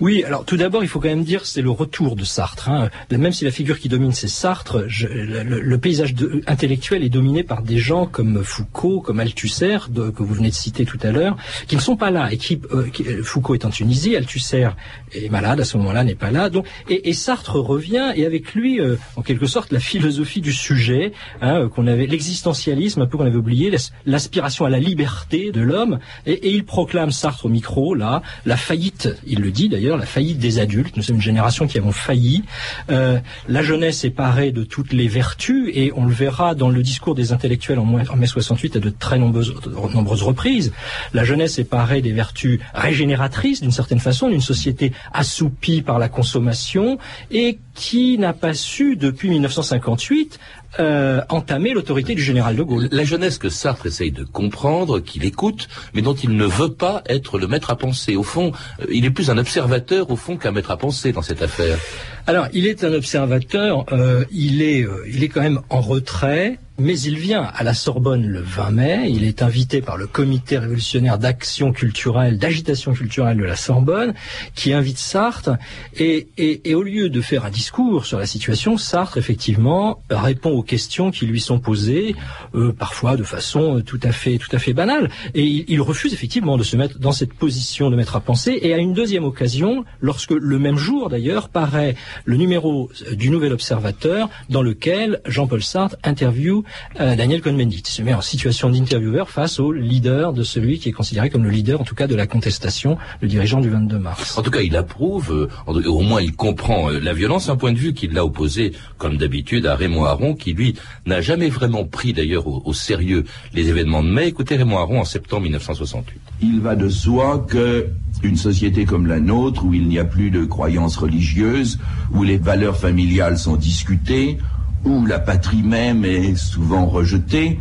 Oui, 0.00 0.24
alors 0.24 0.44
tout 0.44 0.56
d'abord, 0.56 0.82
il 0.82 0.88
faut 0.88 0.98
quand 0.98 1.08
même 1.08 1.24
dire 1.24 1.46
c'est 1.46 1.62
le 1.62 1.70
retour 1.70 2.16
de 2.16 2.24
Sartre. 2.24 2.70
Hein. 2.70 2.90
Même 3.12 3.32
si 3.32 3.44
la 3.44 3.52
figure 3.52 3.78
qui 3.78 3.88
domine 3.88 4.12
c'est 4.12 4.28
Sartre, 4.28 4.84
je, 4.88 5.06
le, 5.06 5.59
le, 5.62 5.78
paysage 5.78 6.14
intellectuel 6.46 7.02
est 7.04 7.08
dominé 7.08 7.42
par 7.42 7.62
des 7.62 7.78
gens 7.78 8.06
comme 8.06 8.42
Foucault, 8.42 9.00
comme 9.00 9.20
Althusser, 9.20 9.78
que 9.94 10.22
vous 10.22 10.34
venez 10.34 10.50
de 10.50 10.54
citer 10.54 10.84
tout 10.84 10.98
à 11.02 11.10
l'heure, 11.10 11.36
qui 11.66 11.76
ne 11.76 11.80
sont 11.80 11.96
pas 11.96 12.10
là. 12.10 12.28
Euh, 12.30 13.22
Foucault 13.22 13.54
est 13.54 13.64
en 13.64 13.70
Tunisie, 13.70 14.16
Althusser 14.16 14.68
est 15.12 15.30
malade 15.30 15.60
à 15.60 15.64
ce 15.64 15.76
moment-là, 15.78 16.04
n'est 16.04 16.14
pas 16.14 16.30
là. 16.30 16.50
Donc, 16.50 16.66
et, 16.88 17.12
Sartre 17.12 17.56
revient 17.56 18.12
et 18.14 18.26
avec 18.26 18.54
lui, 18.54 18.80
euh, 18.80 18.96
en 19.16 19.22
quelque 19.22 19.46
sorte, 19.46 19.72
la 19.72 19.80
philosophie 19.80 20.40
du 20.40 20.52
sujet, 20.52 21.12
hein, 21.40 21.68
qu'on 21.68 21.86
avait, 21.86 22.06
l'existentialisme, 22.06 23.02
un 23.02 23.06
peu 23.06 23.18
qu'on 23.18 23.26
avait 23.26 23.36
oublié, 23.36 23.74
l'aspiration 24.06 24.64
à 24.64 24.70
la 24.70 24.78
liberté 24.78 25.50
de 25.52 25.60
l'homme. 25.60 25.98
Et, 26.26 26.50
il 26.50 26.64
proclame 26.64 27.10
Sartre 27.10 27.46
au 27.46 27.48
micro 27.48 27.94
là, 27.94 28.22
la 28.44 28.56
faillite. 28.56 29.08
Il 29.26 29.40
le 29.40 29.50
dit 29.50 29.68
d'ailleurs, 29.68 29.96
la 29.96 30.06
faillite 30.06 30.38
des 30.38 30.58
adultes. 30.58 30.96
Nous 30.96 31.02
sommes 31.02 31.16
une 31.16 31.22
génération 31.22 31.66
qui 31.66 31.78
avons 31.78 31.92
failli. 31.92 32.42
Euh, 32.90 33.18
la 33.48 33.62
jeunesse 33.62 34.04
est 34.04 34.10
parée 34.10 34.52
de 34.52 34.64
toutes 34.64 34.92
les 34.92 35.08
vertus 35.08 35.49
et 35.50 35.92
on 35.94 36.04
le 36.04 36.12
verra 36.12 36.54
dans 36.54 36.68
le 36.68 36.82
discours 36.82 37.14
des 37.14 37.32
intellectuels 37.32 37.78
en 37.78 37.84
mai 37.84 38.26
68 38.26 38.76
à 38.76 38.80
de 38.80 38.90
très 38.90 39.18
nombreuses, 39.18 39.54
nombreuses 39.94 40.22
reprises. 40.22 40.72
La 41.12 41.24
jeunesse 41.24 41.58
est 41.58 41.64
parée 41.64 42.02
des 42.02 42.12
vertus 42.12 42.60
régénératrices 42.74 43.60
d'une 43.60 43.70
certaine 43.70 43.98
façon, 43.98 44.28
d'une 44.28 44.40
société 44.40 44.92
assoupie 45.12 45.82
par 45.82 45.98
la 45.98 46.08
consommation 46.08 46.98
et 47.30 47.58
qui 47.74 48.18
n'a 48.18 48.32
pas 48.32 48.54
su 48.54 48.96
depuis 48.96 49.30
1958 49.30 50.38
euh, 50.78 51.20
entamer 51.28 51.72
l'autorité 51.72 52.14
du 52.14 52.22
général 52.22 52.56
de 52.56 52.62
Gaulle. 52.62 52.88
La 52.92 53.04
jeunesse 53.04 53.38
que 53.38 53.48
Sartre 53.48 53.86
essaye 53.86 54.12
de 54.12 54.24
comprendre, 54.24 55.00
qu'il 55.00 55.24
écoute, 55.24 55.68
mais 55.94 56.02
dont 56.02 56.14
il 56.14 56.36
ne 56.36 56.44
veut 56.44 56.72
pas 56.72 57.02
être 57.06 57.38
le 57.38 57.48
maître 57.48 57.70
à 57.70 57.76
penser. 57.76 58.16
Au 58.16 58.22
fond, 58.22 58.52
euh, 58.80 58.86
il 58.90 59.04
est 59.04 59.10
plus 59.10 59.30
un 59.30 59.38
observateur 59.38 60.10
au 60.10 60.16
fond 60.16 60.36
qu'un 60.36 60.52
maître 60.52 60.70
à 60.70 60.76
penser 60.76 61.12
dans 61.12 61.22
cette 61.22 61.42
affaire. 61.42 61.78
Alors, 62.26 62.46
il 62.52 62.66
est 62.66 62.84
un 62.84 62.92
observateur, 62.92 63.86
euh, 63.92 64.24
il, 64.30 64.62
est, 64.62 64.82
euh, 64.82 65.04
il 65.08 65.24
est 65.24 65.28
quand 65.28 65.40
même 65.40 65.60
en 65.70 65.80
retrait, 65.80 66.58
mais 66.80 66.98
il 67.00 67.18
vient 67.18 67.42
à 67.42 67.62
la 67.62 67.74
Sorbonne 67.74 68.26
le 68.26 68.40
20 68.40 68.70
mai, 68.70 69.10
il 69.10 69.24
est 69.24 69.42
invité 69.42 69.82
par 69.82 69.96
le 69.98 70.06
comité 70.06 70.58
révolutionnaire 70.58 71.18
d'action 71.18 71.72
culturelle, 71.72 72.38
d'agitation 72.38 72.94
culturelle 72.94 73.36
de 73.36 73.44
la 73.44 73.56
Sorbonne, 73.56 74.14
qui 74.54 74.72
invite 74.72 74.98
Sartre, 74.98 75.50
et, 75.96 76.28
et, 76.38 76.70
et, 76.70 76.74
au 76.74 76.82
lieu 76.82 77.10
de 77.10 77.20
faire 77.20 77.44
un 77.44 77.50
discours 77.50 78.06
sur 78.06 78.18
la 78.18 78.26
situation, 78.26 78.78
Sartre, 78.78 79.18
effectivement, 79.18 80.02
répond 80.08 80.50
aux 80.50 80.62
questions 80.62 81.10
qui 81.10 81.26
lui 81.26 81.40
sont 81.40 81.60
posées, 81.60 82.14
euh, 82.54 82.72
parfois 82.72 83.16
de 83.16 83.24
façon 83.24 83.82
tout 83.84 84.00
à 84.02 84.12
fait, 84.12 84.38
tout 84.38 84.54
à 84.56 84.58
fait 84.58 84.72
banale, 84.72 85.10
et 85.34 85.44
il, 85.44 85.64
il, 85.68 85.82
refuse 85.82 86.14
effectivement 86.14 86.56
de 86.56 86.62
se 86.62 86.76
mettre 86.76 86.98
dans 86.98 87.12
cette 87.12 87.34
position 87.34 87.90
de 87.90 87.96
maître 87.96 88.16
à 88.16 88.20
penser, 88.20 88.58
et 88.62 88.72
à 88.72 88.78
une 88.78 88.94
deuxième 88.94 89.24
occasion, 89.24 89.84
lorsque 90.00 90.32
le 90.32 90.58
même 90.58 90.76
jour 90.76 91.10
d'ailleurs 91.10 91.50
paraît 91.50 91.94
le 92.24 92.36
numéro 92.36 92.90
du 93.12 93.28
Nouvel 93.28 93.52
Observateur 93.52 94.30
dans 94.48 94.62
lequel 94.62 95.20
Jean-Paul 95.26 95.62
Sartre 95.62 95.96
interviewe 96.04 96.64
euh, 97.00 97.16
Daniel 97.16 97.40
Cohn-Bendit. 97.40 97.82
Il 97.86 97.90
se 97.90 98.02
met 98.02 98.14
en 98.14 98.20
situation 98.20 98.70
d'intervieweur 98.70 99.30
face 99.30 99.60
au 99.60 99.72
leader 99.72 100.32
de 100.32 100.42
celui 100.42 100.78
qui 100.78 100.88
est 100.88 100.92
considéré 100.92 101.30
comme 101.30 101.44
le 101.44 101.50
leader, 101.50 101.80
en 101.80 101.84
tout 101.84 101.94
cas, 101.94 102.06
de 102.06 102.14
la 102.14 102.26
contestation, 102.26 102.98
le 103.20 103.28
dirigeant 103.28 103.60
du 103.60 103.70
22 103.70 103.98
mars. 103.98 104.38
En 104.38 104.42
tout 104.42 104.50
cas, 104.50 104.60
il 104.60 104.76
approuve, 104.76 105.48
euh, 105.66 105.88
au 105.88 106.00
moins 106.00 106.20
il 106.20 106.34
comprend 106.34 106.90
euh, 106.90 107.00
la 107.00 107.12
violence, 107.12 107.48
un 107.48 107.56
point 107.56 107.72
de 107.72 107.78
vue 107.78 107.94
qu'il 107.94 108.12
l'a 108.12 108.24
opposé, 108.24 108.72
comme 108.98 109.16
d'habitude, 109.16 109.66
à 109.66 109.74
Raymond 109.74 110.04
Aron, 110.04 110.34
qui 110.34 110.52
lui 110.52 110.74
n'a 111.06 111.20
jamais 111.20 111.48
vraiment 111.48 111.84
pris 111.84 112.12
d'ailleurs 112.12 112.46
au, 112.46 112.62
au, 112.64 112.72
sérieux 112.72 113.24
les 113.54 113.68
événements 113.68 114.02
de 114.02 114.08
mai. 114.08 114.26
Écoutez 114.26 114.56
Raymond 114.56 114.78
Aron 114.78 115.00
en 115.00 115.04
septembre 115.04 115.42
1968. 115.42 116.20
Il 116.42 116.60
va 116.60 116.76
de 116.76 116.88
soi 116.88 117.44
que 117.48 117.88
une 118.22 118.36
société 118.36 118.84
comme 118.84 119.06
la 119.06 119.20
nôtre, 119.20 119.64
où 119.64 119.74
il 119.74 119.88
n'y 119.88 119.98
a 119.98 120.04
plus 120.04 120.30
de 120.30 120.44
croyances 120.44 120.96
religieuses, 120.96 121.78
où 122.12 122.22
les 122.22 122.36
valeurs 122.36 122.76
familiales 122.76 123.38
sont 123.38 123.56
discutées, 123.56 124.38
où 124.84 125.06
la 125.06 125.18
patrie 125.18 125.62
même 125.62 126.04
est 126.04 126.36
souvent 126.36 126.86
rejetée, 126.86 127.58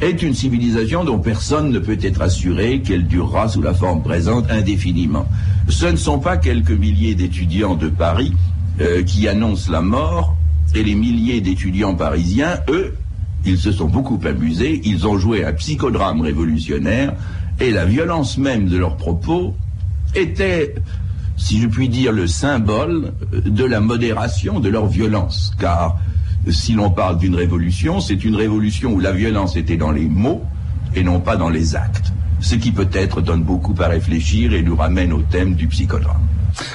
est 0.00 0.22
une 0.22 0.34
civilisation 0.34 1.04
dont 1.04 1.18
personne 1.18 1.70
ne 1.70 1.78
peut 1.78 1.98
être 2.00 2.22
assuré 2.22 2.80
qu'elle 2.80 3.06
durera 3.06 3.48
sous 3.48 3.62
la 3.62 3.74
forme 3.74 4.02
présente 4.02 4.50
indéfiniment. 4.50 5.26
Ce 5.68 5.86
ne 5.86 5.96
sont 5.96 6.18
pas 6.18 6.36
quelques 6.36 6.72
milliers 6.72 7.14
d'étudiants 7.14 7.76
de 7.76 7.88
Paris 7.88 8.32
euh, 8.80 9.02
qui 9.02 9.28
annoncent 9.28 9.70
la 9.70 9.80
mort, 9.80 10.36
et 10.74 10.82
les 10.82 10.94
milliers 10.94 11.40
d'étudiants 11.40 11.94
parisiens, 11.94 12.58
eux, 12.68 12.96
ils 13.44 13.58
se 13.58 13.70
sont 13.70 13.88
beaucoup 13.88 14.18
amusés, 14.24 14.80
ils 14.84 15.06
ont 15.06 15.18
joué 15.18 15.44
un 15.44 15.52
psychodrame 15.52 16.20
révolutionnaire, 16.20 17.14
et 17.60 17.70
la 17.70 17.84
violence 17.84 18.38
même 18.38 18.68
de 18.68 18.78
leurs 18.78 18.96
propos 18.96 19.54
était, 20.14 20.74
si 21.36 21.60
je 21.60 21.68
puis 21.68 21.88
dire, 21.88 22.12
le 22.12 22.26
symbole 22.26 23.12
de 23.32 23.64
la 23.64 23.80
modération 23.80 24.60
de 24.60 24.68
leur 24.68 24.86
violence. 24.86 25.52
Car 25.58 25.98
si 26.50 26.72
l'on 26.72 26.90
parle 26.90 27.18
d'une 27.18 27.34
révolution, 27.34 28.00
c'est 28.00 28.24
une 28.24 28.36
révolution 28.36 28.92
où 28.92 29.00
la 29.00 29.12
violence 29.12 29.56
était 29.56 29.76
dans 29.76 29.92
les 29.92 30.06
mots 30.06 30.42
et 30.94 31.02
non 31.02 31.20
pas 31.20 31.36
dans 31.36 31.50
les 31.50 31.76
actes. 31.76 32.12
Ce 32.40 32.56
qui 32.56 32.72
peut-être 32.72 33.20
donne 33.20 33.42
beaucoup 33.42 33.74
à 33.80 33.86
réfléchir 33.86 34.52
et 34.52 34.62
nous 34.62 34.74
ramène 34.74 35.12
au 35.12 35.22
thème 35.22 35.54
du 35.54 35.68
psychodrame. 35.68 36.20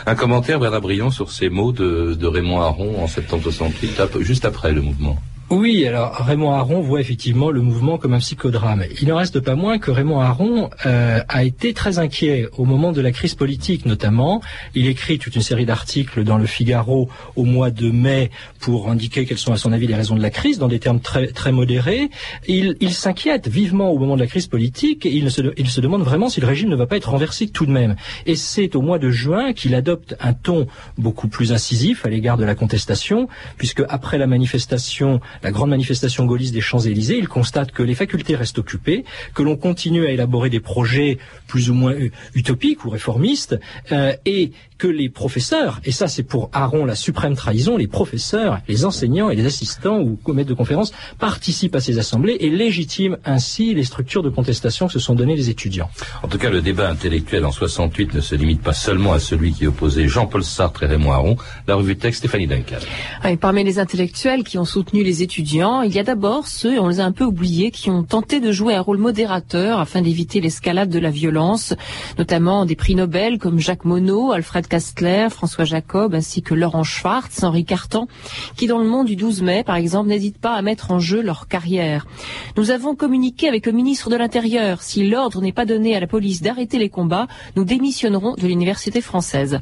Un 0.06 0.16
commentaire, 0.16 0.60
Bernard 0.60 0.82
Briand, 0.82 1.12
sur 1.12 1.32
ces 1.32 1.50
mots 1.50 1.72
de, 1.72 2.26
Raymond 2.26 2.62
Aron 2.62 3.04
en 3.04 3.08
septembre 3.08 3.44
68, 3.44 4.02
juste 4.22 4.46
après 4.46 4.72
le 4.72 4.82
mouvement. 4.82 5.18
Oui, 5.50 5.88
alors 5.88 6.14
Raymond 6.14 6.52
Aron 6.52 6.82
voit 6.82 7.00
effectivement 7.00 7.52
le 7.52 7.62
mouvement 7.62 7.98
comme 7.98 8.14
un 8.14 8.20
psychodrame. 8.20 8.84
Il 9.02 9.08
n'en 9.08 9.16
reste 9.16 9.40
pas 9.40 9.56
moins 9.56 9.80
que 9.80 9.92
Raymond 9.92 10.20
Aron 10.20 10.70
euh, 10.86 11.22
a 11.26 11.44
été 11.46 11.74
très 11.74 12.00
inquiet 12.00 12.50
au 12.58 12.66
moment 12.66 12.92
de 12.92 13.00
la 13.00 13.14
crise 13.14 13.34
politique 13.34 13.86
notamment. 13.86 14.42
Il 14.76 14.88
écrit 14.88 15.20
toute 15.20 15.38
une 15.38 15.42
série 15.42 15.66
d'articles 15.66 16.26
dans 16.26 16.38
le 16.38 16.46
Figaro 16.48 17.10
au 17.38 17.46
mois 17.46 17.72
de 17.72 17.90
mai 17.90 18.30
pour 18.60 18.90
indiquer 18.90 19.26
quelles 19.26 19.38
sont 19.38 19.54
à 19.54 19.58
son 19.58 19.72
avis 19.72 19.88
les 19.88 19.96
raisons 19.96 20.18
de 20.18 20.22
la 20.22 20.32
crise 20.32 20.60
dans 20.60 20.68
des 20.68 20.80
termes 20.80 21.00
très, 21.00 21.28
très 21.28 21.54
modérés. 21.54 22.10
Il, 22.50 22.76
il 22.82 22.92
s'inquiète 22.92 23.48
vivement 23.48 23.92
au 23.92 24.00
moment 24.00 24.16
de 24.16 24.22
la 24.22 24.28
crise 24.28 24.48
politique 24.48 25.06
et 25.06 25.16
il 25.16 25.32
se, 25.32 25.54
il 25.56 25.70
se 25.70 25.80
demande 25.80 26.02
vraiment 26.02 26.28
si 26.28 26.42
le 26.42 26.48
régime 26.48 26.68
ne 26.68 26.76
va 26.76 26.88
pas 26.88 26.98
être 26.98 27.12
renversé 27.12 27.48
tout 27.48 27.66
de 27.66 27.72
même. 27.72 27.96
Et 28.26 28.36
c'est 28.36 28.76
au 28.76 28.82
mois 28.82 29.00
de 29.00 29.12
juin 29.12 29.54
qu'il 29.54 29.76
adopte 29.76 30.14
un 30.20 30.34
ton 30.34 30.68
beaucoup 30.98 31.30
plus 31.30 31.54
incisif 31.54 32.06
à 32.06 32.10
l'égard 32.10 32.36
de 32.36 32.44
la 32.44 32.54
contestation, 32.54 33.30
puisque 33.58 33.84
après 33.88 34.18
la 34.18 34.28
manifestation 34.28 35.22
la 35.44 35.52
grande 35.52 35.70
manifestation 35.70 36.26
gaulliste 36.26 36.54
des 36.54 36.62
Champs-Élysées, 36.62 37.18
il 37.18 37.28
constate 37.28 37.72
que 37.72 37.84
les 37.84 37.96
facultés 37.96 38.36
restent 38.36 38.60
occupées, 38.60 39.06
que 39.34 39.44
l'on 39.44 39.56
continue 39.56 40.06
à 40.06 40.12
élaborer 40.12 40.50
des 40.50 40.60
projets 40.60 41.18
plus 41.48 41.70
ou 41.70 41.74
moins 41.74 41.96
utopiques 42.36 42.86
ou 42.86 42.90
réformistes, 42.90 43.60
euh, 43.92 44.14
et 44.26 44.52
que 44.78 44.88
les 44.88 45.10
professeurs, 45.10 45.82
et 45.86 45.92
ça 45.92 46.08
c'est 46.08 46.24
pour 46.24 46.50
Aaron 46.54 46.86
la 46.86 46.96
suprême 46.96 47.36
trahison, 47.36 47.78
les 47.78 47.88
professeurs, 47.88 48.60
les 48.68 48.86
enseignants 48.86 49.30
et 49.30 49.36
les 49.36 49.46
assistants 49.46 50.00
ou 50.00 50.20
maîtres 50.34 50.50
de 50.50 50.54
conférences 50.54 50.94
participent 51.18 51.76
à 51.76 51.80
ces 51.80 51.98
assemblées 51.98 52.38
et 52.40 52.50
légitiment 52.50 53.18
ainsi 53.26 53.74
les 53.74 53.84
structures 53.84 54.24
de 54.24 54.30
contestation 54.30 54.88
que 54.88 54.94
se 54.94 55.00
sont 55.00 55.16
données 55.16 55.36
les 55.36 55.50
étudiants. 55.50 55.90
En 56.22 56.28
tout 56.28 56.38
cas, 56.38 56.50
le 56.50 56.62
débat 56.62 56.90
intellectuel 56.90 57.46
en 57.46 57.52
68 57.52 58.14
ne 58.14 58.22
se 58.22 58.36
limite 58.36 58.62
pas 58.62 58.74
seulement 58.74 59.14
à 59.14 59.20
celui 59.20 59.54
qui 59.54 59.66
opposait 59.66 60.08
Jean-Paul 60.08 60.44
Sartre 60.44 60.84
et 60.84 60.88
Raymond 60.88 61.12
Aron. 61.12 61.38
La 61.68 61.76
revue 61.76 61.98
texte 61.98 62.20
Stéphanie 62.20 62.48
Duncan. 62.48 62.78
Ah, 63.24 63.32
et 63.32 63.38
parmi 63.38 63.64
les 63.64 63.80
intellectuels 63.80 64.44
qui 64.44 64.58
ont 64.58 64.66
soutenu 64.66 65.04
les 65.04 65.24
étudiants, 65.24 65.27
il 65.36 65.94
y 65.94 66.00
a 66.00 66.04
d'abord 66.04 66.48
ceux, 66.48 66.80
on 66.80 66.88
les 66.88 67.00
a 67.00 67.06
un 67.06 67.12
peu 67.12 67.24
oubliés, 67.24 67.72
qui 67.72 67.90
ont 67.90 68.04
tenté 68.04 68.40
de 68.40 68.52
jouer 68.52 68.76
un 68.76 68.82
rôle 68.82 68.98
modérateur 68.98 69.80
afin 69.80 70.02
d'éviter 70.02 70.42
l'escalade 70.42 70.90
de 70.90 71.00
la 71.00 71.10
violence, 71.10 71.74
notamment 72.18 72.66
des 72.66 72.76
prix 72.76 72.96
Nobel 72.96 73.38
comme 73.38 73.60
Jacques 73.60 73.86
Monod, 73.86 74.34
Alfred 74.34 74.68
Kastler, 74.68 75.28
François 75.30 75.66
Jacob, 75.66 76.16
ainsi 76.16 76.42
que 76.42 76.54
Laurent 76.54 76.84
Schwartz, 76.84 77.44
Henri 77.44 77.66
Cartan, 77.66 78.08
qui 78.56 78.68
dans 78.68 78.80
le 78.80 78.88
monde 78.88 79.08
du 79.08 79.16
12 79.16 79.42
mai, 79.42 79.64
par 79.64 79.76
exemple, 79.76 80.10
n'hésitent 80.10 80.40
pas 80.40 80.56
à 80.56 80.62
mettre 80.62 80.92
en 80.92 81.00
jeu 81.00 81.22
leur 81.22 81.48
carrière. 81.48 82.08
Nous 82.56 82.72
avons 82.72 82.96
communiqué 82.96 83.48
avec 83.48 83.66
le 83.66 83.72
ministre 83.72 84.10
de 84.10 84.16
l'Intérieur. 84.16 84.82
Si 84.82 85.08
l'ordre 85.08 85.42
n'est 85.42 85.52
pas 85.52 85.66
donné 85.66 85.96
à 85.96 86.00
la 86.00 86.08
police 86.08 86.42
d'arrêter 86.42 86.80
les 86.80 86.90
combats, 86.90 87.28
nous 87.56 87.66
démissionnerons 87.66 88.36
de 88.36 88.48
l'université 88.48 89.02
française. 89.02 89.60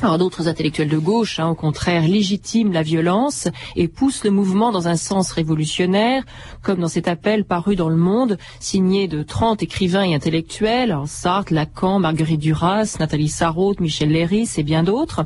Alors 0.00 0.18
d'autres 0.18 0.48
intellectuels 0.48 0.88
de 0.88 0.98
gauche, 0.98 1.38
hein, 1.38 1.48
au 1.48 1.54
contraire, 1.54 2.08
légitiment 2.08 2.72
la 2.72 2.82
violence 2.82 3.48
et 3.76 3.86
poussent 3.86 4.24
le 4.24 4.30
mouvement 4.30 4.72
dans 4.72 4.88
un 4.88 4.96
sens 4.96 5.30
révolutionnaire, 5.30 6.24
comme 6.62 6.80
dans 6.80 6.88
cet 6.88 7.06
appel 7.06 7.44
paru 7.44 7.76
dans 7.76 7.88
Le 7.88 7.96
Monde, 7.96 8.38
signé 8.58 9.06
de 9.06 9.22
30 9.22 9.62
écrivains 9.62 10.02
et 10.02 10.14
intellectuels, 10.14 10.96
Sartre, 11.06 11.52
Lacan, 11.52 12.00
Marguerite 12.00 12.40
Duras, 12.40 12.96
Nathalie 12.98 13.28
Sarraute, 13.28 13.80
Michel 13.80 14.10
Léris 14.10 14.54
et 14.56 14.64
bien 14.64 14.82
d'autres. 14.82 15.24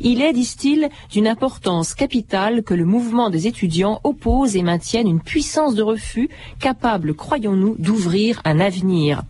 Il 0.00 0.20
est, 0.20 0.34
disent-ils, 0.34 0.90
d'une 1.10 1.28
importance 1.28 1.94
capitale 1.94 2.62
que 2.62 2.74
le 2.74 2.84
mouvement 2.84 3.30
des 3.30 3.46
étudiants 3.46 4.00
oppose 4.04 4.54
et 4.56 4.62
maintienne 4.62 5.08
une 5.08 5.22
puissance 5.22 5.74
de 5.74 5.82
refus 5.82 6.28
capable, 6.58 7.14
croyons-nous, 7.14 7.76
d'ouvrir 7.78 8.42
un 8.44 8.60
avenir. 8.60 9.22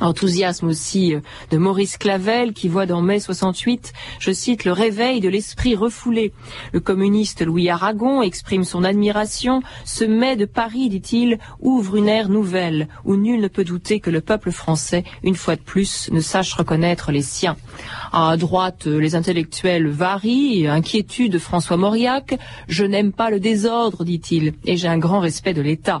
Enthousiasme 0.00 0.68
aussi 0.68 1.14
euh, 1.14 1.20
de 1.50 1.58
Maurice 1.58 1.96
Clavel 1.96 2.52
qui 2.52 2.68
voit 2.68 2.86
dans 2.86 3.00
mai 3.00 3.20
68, 3.20 3.92
je 4.18 4.30
cite, 4.30 4.64
le 4.64 4.72
réveil 4.72 5.20
de 5.20 5.28
l'esprit 5.28 5.74
refoulé. 5.74 6.32
Le 6.72 6.80
communiste 6.80 7.44
Louis 7.44 7.70
Aragon 7.70 8.22
exprime 8.22 8.64
son 8.64 8.84
admiration. 8.84 9.62
Ce 9.84 10.04
mai 10.04 10.36
de 10.36 10.44
Paris, 10.44 10.88
dit-il, 10.88 11.38
ouvre 11.60 11.96
une 11.96 12.08
ère 12.08 12.28
nouvelle 12.28 12.88
où 13.04 13.16
nul 13.16 13.40
ne 13.40 13.48
peut 13.48 13.64
douter 13.64 14.00
que 14.00 14.10
le 14.10 14.20
peuple 14.20 14.50
français, 14.50 15.04
une 15.22 15.34
fois 15.34 15.56
de 15.56 15.62
plus, 15.62 16.10
ne 16.12 16.20
sache 16.20 16.52
reconnaître 16.52 17.10
les 17.10 17.22
siens. 17.22 17.56
À 18.12 18.36
droite, 18.36 18.86
les 18.86 19.14
intellectuels 19.14 19.88
varient. 19.88 20.66
Inquiétude 20.68 21.32
de 21.32 21.38
François 21.38 21.76
Mauriac. 21.76 22.38
Je 22.68 22.84
n'aime 22.84 23.12
pas 23.12 23.30
le 23.30 23.40
désordre, 23.40 24.04
dit-il, 24.04 24.54
et 24.64 24.76
j'ai 24.76 24.88
un 24.88 24.98
grand 24.98 25.20
respect 25.20 25.54
de 25.54 25.62
l'État. 25.62 26.00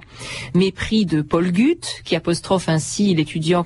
Mépris 0.54 1.06
de 1.06 1.22
Paul 1.22 1.50
Gutt, 1.50 2.02
qui 2.04 2.16
apostrophe 2.16 2.68
ainsi 2.68 3.14
l'étudiant 3.14 3.62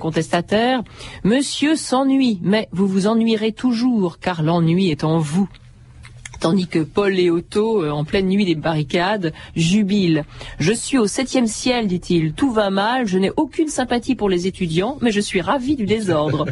Monsieur 1.25 1.77
s'ennuie, 1.77 2.41
mais 2.43 2.69
vous 2.73 2.87
vous 2.87 3.07
ennuierez 3.07 3.53
toujours, 3.53 4.19
car 4.19 4.43
l'ennui 4.43 4.91
est 4.91 5.05
en 5.05 5.19
vous 5.19 5.49
tandis 6.41 6.67
que 6.67 6.79
Paul 6.79 7.13
Léoto, 7.13 7.85
euh, 7.85 7.91
en 7.91 8.05
pleine 8.05 8.27
nuit 8.27 8.47
des 8.47 8.55
barricades, 8.55 9.33
jubile. 9.55 10.25
Je 10.59 10.73
suis 10.73 10.99
au 10.99 11.07
septième 11.07 11.47
ciel, 11.47 11.87
dit-il. 11.87 12.33
Tout 12.33 12.51
va 12.51 12.71
mal, 12.71 13.07
je 13.07 13.19
n'ai 13.19 13.31
aucune 13.37 13.69
sympathie 13.69 14.15
pour 14.15 14.29
les 14.29 14.47
étudiants, 14.47 14.99
mais 15.03 15.13
je 15.13 15.21
suis 15.21 15.41
ravi 15.41 15.77
du 15.77 15.87
désordre. 15.87 16.47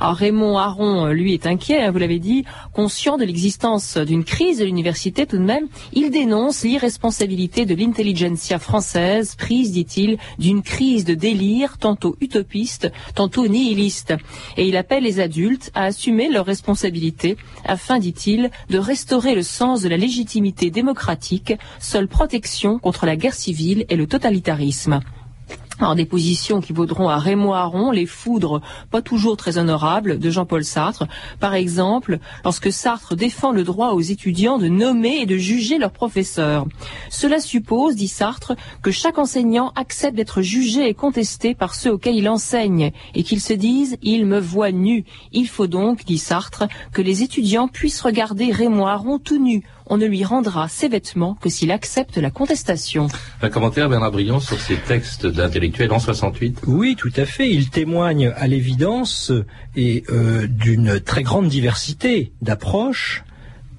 Alors 0.00 0.14
Raymond 0.16 0.58
Aron, 0.58 1.06
lui, 1.08 1.34
est 1.34 1.46
inquiet, 1.46 1.82
hein, 1.82 1.90
vous 1.90 1.98
l'avez 1.98 2.18
dit, 2.18 2.44
conscient 2.72 3.18
de 3.18 3.24
l'existence 3.24 3.98
d'une 3.98 4.24
crise 4.24 4.58
de 4.58 4.64
l'université 4.64 5.26
tout 5.26 5.36
de 5.36 5.42
même, 5.42 5.66
il 5.92 6.10
dénonce 6.10 6.64
l'irresponsabilité 6.64 7.66
de 7.66 7.74
l'intelligentsia 7.74 8.58
française, 8.58 9.34
prise, 9.36 9.72
dit-il, 9.72 10.16
d'une 10.38 10.62
crise 10.62 11.04
de 11.04 11.14
délire, 11.14 11.78
tantôt 11.78 12.16
utopiste, 12.20 12.90
tantôt 13.14 13.46
nihiliste. 13.46 14.14
Et 14.56 14.66
il 14.66 14.76
appelle 14.76 15.04
les 15.04 15.20
adultes 15.20 15.70
à 15.74 15.84
assumer 15.84 16.28
leurs 16.30 16.46
responsabilités 16.46 17.36
afin, 17.64 17.98
dit-il, 17.98 18.50
de 18.70 18.78
restaurer 18.78 19.25
le 19.34 19.42
sens 19.42 19.82
de 19.82 19.88
la 19.88 19.96
légitimité 19.96 20.70
démocratique, 20.70 21.54
seule 21.80 22.08
protection 22.08 22.78
contre 22.78 23.06
la 23.06 23.16
guerre 23.16 23.34
civile 23.34 23.84
et 23.88 23.96
le 23.96 24.06
totalitarisme. 24.06 25.00
Alors 25.78 25.94
des 25.94 26.06
positions 26.06 26.62
qui 26.62 26.72
vaudront 26.72 27.10
à 27.10 27.18
Raymond 27.18 27.90
les 27.90 28.06
foudres 28.06 28.62
pas 28.90 29.02
toujours 29.02 29.36
très 29.36 29.58
honorables 29.58 30.18
de 30.18 30.30
Jean-Paul 30.30 30.64
Sartre. 30.64 31.06
Par 31.38 31.52
exemple, 31.52 32.18
lorsque 32.44 32.72
Sartre 32.72 33.14
défend 33.14 33.52
le 33.52 33.62
droit 33.62 33.90
aux 33.90 34.00
étudiants 34.00 34.56
de 34.56 34.68
nommer 34.68 35.18
et 35.20 35.26
de 35.26 35.36
juger 35.36 35.76
leurs 35.76 35.90
professeurs. 35.90 36.66
Cela 37.10 37.40
suppose, 37.40 37.94
dit 37.94 38.08
Sartre, 38.08 38.54
que 38.82 38.90
chaque 38.90 39.18
enseignant 39.18 39.72
accepte 39.76 40.16
d'être 40.16 40.40
jugé 40.40 40.88
et 40.88 40.94
contesté 40.94 41.54
par 41.54 41.74
ceux 41.74 41.92
auxquels 41.92 42.16
il 42.16 42.28
enseigne 42.28 42.92
et 43.14 43.22
qu'ils 43.22 43.42
se 43.42 43.52
disent 43.52 43.98
«il 44.02 44.24
me 44.24 44.40
voit 44.40 44.72
nu». 44.72 45.04
Il 45.32 45.46
faut 45.46 45.66
donc, 45.66 46.06
dit 46.06 46.18
Sartre, 46.18 46.64
que 46.92 47.02
les 47.02 47.22
étudiants 47.22 47.68
puissent 47.68 48.00
regarder 48.00 48.50
Raymond 48.50 49.18
tout 49.18 49.38
nu, 49.38 49.62
on 49.86 49.96
ne 49.96 50.06
lui 50.06 50.24
rendra 50.24 50.68
ses 50.68 50.88
vêtements 50.88 51.34
que 51.34 51.48
s'il 51.48 51.70
accepte 51.70 52.16
la 52.16 52.30
contestation. 52.30 53.08
Un 53.42 53.50
commentaire, 53.50 53.88
Bernard 53.88 54.12
Briand, 54.12 54.40
sur 54.40 54.60
ces 54.60 54.76
textes 54.76 55.26
d'intellectuels 55.26 55.92
en 55.92 55.98
68 55.98 56.62
Oui, 56.66 56.96
tout 56.96 57.12
à 57.16 57.24
fait. 57.24 57.50
Il 57.50 57.70
témoigne 57.70 58.32
à 58.36 58.46
l'évidence 58.46 59.32
et 59.74 60.04
euh, 60.10 60.46
d'une 60.46 61.00
très 61.00 61.22
grande 61.22 61.48
diversité 61.48 62.32
d'approches 62.42 63.24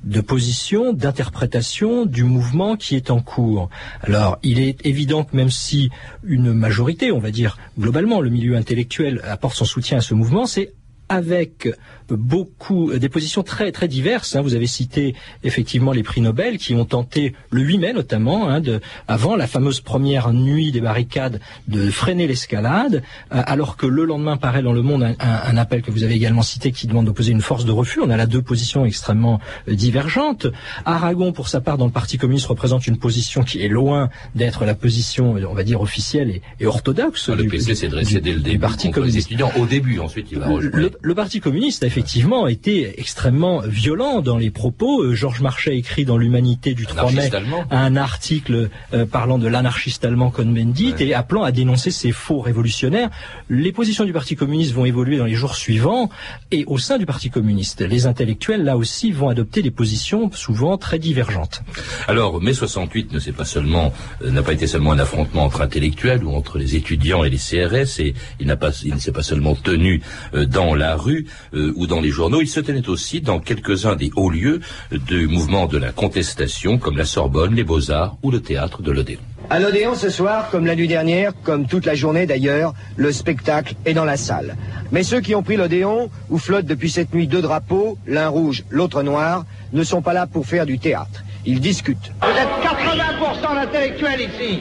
de 0.04 0.22
positions, 0.22 0.94
d'interprétation 0.94 2.06
du 2.06 2.24
mouvement 2.24 2.78
qui 2.78 2.96
est 2.96 3.12
en 3.12 3.20
cours. 3.20 3.70
Alors, 4.02 4.38
il 4.42 4.60
est 4.60 4.86
évident 4.86 5.24
que 5.26 5.36
même 5.36 5.50
si 5.50 5.90
une 6.24 6.54
majorité, 6.54 7.12
on 7.12 7.20
va 7.20 7.32
dire 7.32 7.58
globalement, 7.78 8.22
le 8.22 8.30
milieu 8.30 8.56
intellectuel 8.56 9.22
apporte 9.26 9.56
son 9.56 9.66
soutien 9.66 9.98
à 9.98 10.02
ce 10.02 10.14
mouvement, 10.14 10.46
c'est 10.46 10.74
avec 11.10 11.70
beaucoup 12.16 12.94
des 12.94 13.10
positions 13.10 13.44
très 13.44 13.72
très 13.72 13.88
diverses. 13.88 14.36
Hein. 14.36 14.42
Vous 14.42 14.56
avez 14.56 14.68
cité 14.68 15.16
effectivement 15.44 15.92
les 15.92 16.04
prix 16.04 16.22
Nobel 16.22 16.58
qui 16.58 16.76
ont 16.76 16.86
tenté 16.86 17.34
le 17.50 17.62
8 17.62 17.78
mai 17.78 17.94
notamment, 17.94 18.50
hein, 18.50 18.60
de, 18.60 18.80
avant 19.08 19.36
la 19.36 19.48
fameuse 19.48 19.82
première 19.82 20.34
nuit 20.34 20.72
des 20.72 20.82
barricades, 20.82 21.40
de 21.68 21.90
freiner 21.90 22.28
l'escalade, 22.28 23.04
euh, 23.34 23.42
alors 23.46 23.78
que 23.78 23.86
le 23.86 24.06
lendemain 24.06 24.38
paraît 24.38 24.62
dans 24.62 24.74
le 24.74 24.82
monde 24.82 25.04
un, 25.04 25.16
un, 25.20 25.58
appel 25.58 25.82
que 25.82 25.92
vous 25.92 26.04
avez 26.04 26.16
également 26.16 26.42
cité 26.42 26.72
qui 26.72 26.88
demande 26.88 27.06
d'opposer 27.06 27.32
une 27.32 27.42
force 27.42 27.66
de 27.66 27.72
refus. 27.72 28.00
On 28.02 28.10
a 28.10 28.18
là 28.18 28.26
deux 28.26 28.42
positions 28.42 28.86
extrêmement 28.86 29.40
euh, 29.68 29.76
divergentes. 29.76 30.48
Aragon, 30.86 31.32
pour 31.32 31.48
sa 31.48 31.62
part, 31.62 31.78
dans 31.78 31.86
le 31.86 31.92
Parti 31.92 32.18
communiste, 32.18 32.48
représente 32.48 32.88
une 32.88 32.98
position 32.98 33.44
qui 33.44 33.62
est 33.62 33.68
loin 33.68 34.10
d'être 34.36 34.66
la 34.66 34.76
position, 34.76 35.32
on 35.32 35.54
va 35.54 35.64
dire, 35.64 35.82
officielle 35.82 36.30
et, 36.30 36.42
et 36.60 36.66
orthodoxe. 36.66 37.30
Ah, 37.32 37.36
le 37.36 37.46
PC 37.46 37.76
s'est 37.76 37.88
dressé 37.88 38.22
dès 38.22 38.34
le 38.34 38.40
début 38.40 38.60
Parti 38.60 38.92
communiste. 38.92 39.18
les 39.18 39.24
étudiants 39.24 39.52
au 39.58 39.66
début, 39.66 40.00
ensuite 40.00 40.28
il 40.32 40.40
va 40.40 40.48
le, 40.48 40.92
le 41.00 41.16
Parti 41.16 41.40
communiste 41.40 41.84
a 41.84 41.90
effectivement 41.98 42.46
été 42.46 43.00
extrêmement 43.00 43.62
violent 43.66 44.22
dans 44.22 44.38
les 44.38 44.52
propos. 44.52 45.02
Euh, 45.02 45.16
Georges 45.16 45.42
Marchais 45.42 45.80
écrit 45.80 46.06
dans 46.06 46.16
l'Humanité 46.16 46.76
du 46.76 46.86
3 46.86 47.12
mai 47.12 47.32
un 47.72 47.96
article 47.96 48.70
euh, 48.94 49.08
parlant 49.08 49.40
de 49.40 49.48
l'anarchiste 49.48 50.06
allemand 50.06 50.30
Cohn-Bendit 50.30 50.94
et 51.00 51.16
appelant 51.16 51.42
à 51.42 51.52
dénoncer 51.52 51.90
ces 51.90 52.12
faux 52.12 52.40
révolutionnaires. 52.40 53.10
Les 53.50 53.72
positions 53.72 54.06
du 54.06 54.14
Parti 54.14 54.36
communiste 54.36 54.74
vont 54.74 54.86
évoluer 54.86 55.18
dans 55.18 55.26
les 55.26 55.34
jours 55.34 55.56
suivants 55.56 56.12
et 56.52 56.66
au 56.68 56.78
sein 56.78 57.00
du 57.00 57.08
Parti 57.08 57.32
communiste, 57.32 57.82
les 57.82 58.06
intellectuels 58.06 58.64
là 58.64 58.78
aussi 58.78 59.12
vont 59.12 59.30
adopter 59.30 59.64
des 59.64 59.72
positions 59.72 60.30
souvent 60.32 60.78
très 60.78 61.00
divergentes. 61.00 61.64
Alors, 62.08 62.40
mai 62.40 62.54
68 62.54 63.12
ne 63.12 63.32
pas 63.32 63.46
seulement 63.46 63.92
euh, 64.22 64.30
n'a 64.30 64.44
pas 64.44 64.54
été 64.54 64.68
seulement 64.68 64.92
un 64.92 65.00
affrontement 65.00 65.46
entre 65.46 65.62
intellectuels 65.62 66.24
ou 66.24 66.36
entre 66.36 66.60
les 66.60 66.76
étudiants 66.76 67.24
et 67.24 67.32
les 67.32 67.38
CRS 67.38 68.00
et 68.00 68.14
il 68.40 68.46
n'a 68.46 68.56
pas 68.56 68.70
il 68.84 68.94
ne 68.94 69.00
s'est 69.00 69.12
pas 69.12 69.24
seulement 69.24 69.56
tenu 69.56 70.04
dans 70.48 70.76
la 70.76 70.96
rue 70.96 71.26
ou 71.54 71.87
dans 71.88 72.00
les 72.00 72.12
journaux, 72.12 72.42
il 72.42 72.48
se 72.48 72.60
tenait 72.60 72.88
aussi 72.90 73.22
dans 73.22 73.40
quelques-uns 73.40 73.96
des 73.96 74.12
hauts 74.16 74.30
lieux 74.30 74.60
du 74.92 75.28
mouvement 75.28 75.66
de 75.66 75.78
la 75.78 75.92
contestation, 75.92 76.78
comme 76.78 76.98
la 76.98 77.06
Sorbonne, 77.06 77.56
les 77.56 77.64
Beaux-Arts 77.64 78.18
ou 78.22 78.32
le 78.32 78.42
théâtre 78.42 78.82
de 78.82 78.92
l'Odéon. 78.92 79.20
À 79.50 79.60
l'Odéon 79.60 79.96
ce 79.96 80.10
soir, 80.10 80.50
comme 80.52 80.66
la 80.66 80.76
nuit 80.76 80.90
dernière, 80.90 81.32
comme 81.44 81.68
toute 81.68 81.86
la 81.86 81.96
journée 81.96 82.26
d'ailleurs, 82.26 82.74
le 82.98 83.12
spectacle 83.14 83.76
est 83.86 83.94
dans 83.94 84.04
la 84.04 84.18
salle. 84.18 84.58
Mais 84.92 85.04
ceux 85.04 85.22
qui 85.22 85.36
ont 85.36 85.44
pris 85.44 85.56
l'Odéon, 85.56 86.10
où 86.30 86.38
flottent 86.38 86.66
depuis 86.66 86.90
cette 86.90 87.14
nuit 87.14 87.28
deux 87.28 87.42
drapeaux, 87.42 87.98
l'un 88.06 88.28
rouge, 88.28 88.66
l'autre 88.70 89.04
noir, 89.04 89.46
ne 89.72 89.84
sont 89.84 90.02
pas 90.02 90.14
là 90.14 90.28
pour 90.28 90.46
faire 90.46 90.66
du 90.66 90.80
théâtre. 90.80 91.24
Ils 91.46 91.62
discutent. 91.62 92.12
Vous 92.22 92.28
êtes 92.28 92.48
80% 92.62 93.56
d'intellectuels 93.56 94.22
ici. 94.22 94.60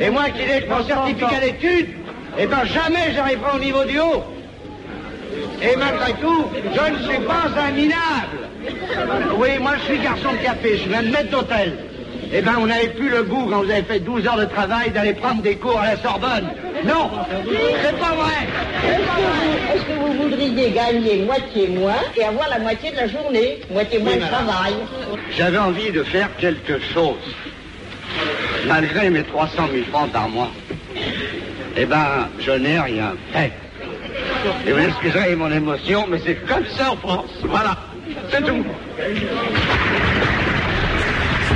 Et 0.00 0.10
moi 0.10 0.30
qui 0.30 0.40
ai 0.40 0.66
mon 0.66 0.82
certificat 0.86 1.40
d'études, 1.40 1.88
eh 2.38 2.46
ben 2.46 2.64
jamais 2.64 3.12
j'arriverai 3.14 3.56
au 3.56 3.58
niveau 3.58 3.84
du 3.84 3.98
haut. 3.98 4.24
Et 5.62 5.76
malgré 5.76 6.12
tout, 6.14 6.46
je 6.54 6.92
ne 6.92 7.08
suis 7.08 7.20
pas 7.24 7.48
un 7.58 7.70
minable. 7.72 8.48
Oui, 9.38 9.48
moi 9.60 9.72
je 9.78 9.92
suis 9.92 9.98
garçon 10.02 10.32
de 10.32 10.38
café, 10.38 10.78
je 10.78 10.88
viens 10.88 11.02
de 11.02 11.08
maître 11.08 11.30
d'hôtel. 11.30 11.72
Eh 12.32 12.42
bien, 12.42 12.54
on 12.58 12.66
n'avait 12.66 12.88
plus 12.88 13.08
le 13.08 13.22
goût, 13.22 13.46
quand 13.48 13.62
vous 13.62 13.70
avez 13.70 13.82
fait 13.82 14.00
12 14.00 14.26
heures 14.26 14.36
de 14.36 14.46
travail, 14.46 14.90
d'aller 14.90 15.12
prendre 15.12 15.42
des 15.42 15.54
cours 15.54 15.78
à 15.78 15.94
la 15.94 15.96
Sorbonne. 15.96 16.48
Non, 16.84 17.10
c'est 17.82 17.98
pas 17.98 18.14
vrai. 18.14 18.46
Est-ce 19.74 19.82
que, 19.84 19.92
vous 19.92 20.22
voudriez 20.22 20.70
gagner 20.70 21.24
moitié 21.24 21.68
moins 21.68 22.02
et 22.16 22.24
avoir 22.24 22.48
la 22.48 22.58
moitié 22.58 22.90
de 22.90 22.96
la 22.96 23.08
journée, 23.08 23.60
moitié 23.70 24.00
moins 24.00 24.16
de 24.16 24.22
travail 24.22 24.74
J'avais 25.36 25.58
envie 25.58 25.92
de 25.92 26.02
faire 26.02 26.28
quelque 26.38 26.80
chose, 26.92 27.14
malgré 28.66 29.08
mes 29.08 29.22
300 29.22 29.68
000 29.72 29.84
francs 29.92 30.10
par 30.10 30.28
mois. 30.28 30.50
Eh 31.76 31.84
ben, 31.84 32.28
je 32.40 32.50
n'ai 32.50 32.80
rien 32.80 33.14
fait. 33.32 33.52
Et 34.66 34.72
vous 34.72 34.78
excuserez 34.78 35.36
mon 35.36 35.50
émotion, 35.50 36.06
mais 36.08 36.18
c'est 36.24 36.36
comme 36.46 36.64
ça 36.76 36.92
en 36.92 36.96
France. 36.96 37.30
Voilà, 37.44 37.76
c'est 38.30 38.42
tout. 38.44 38.64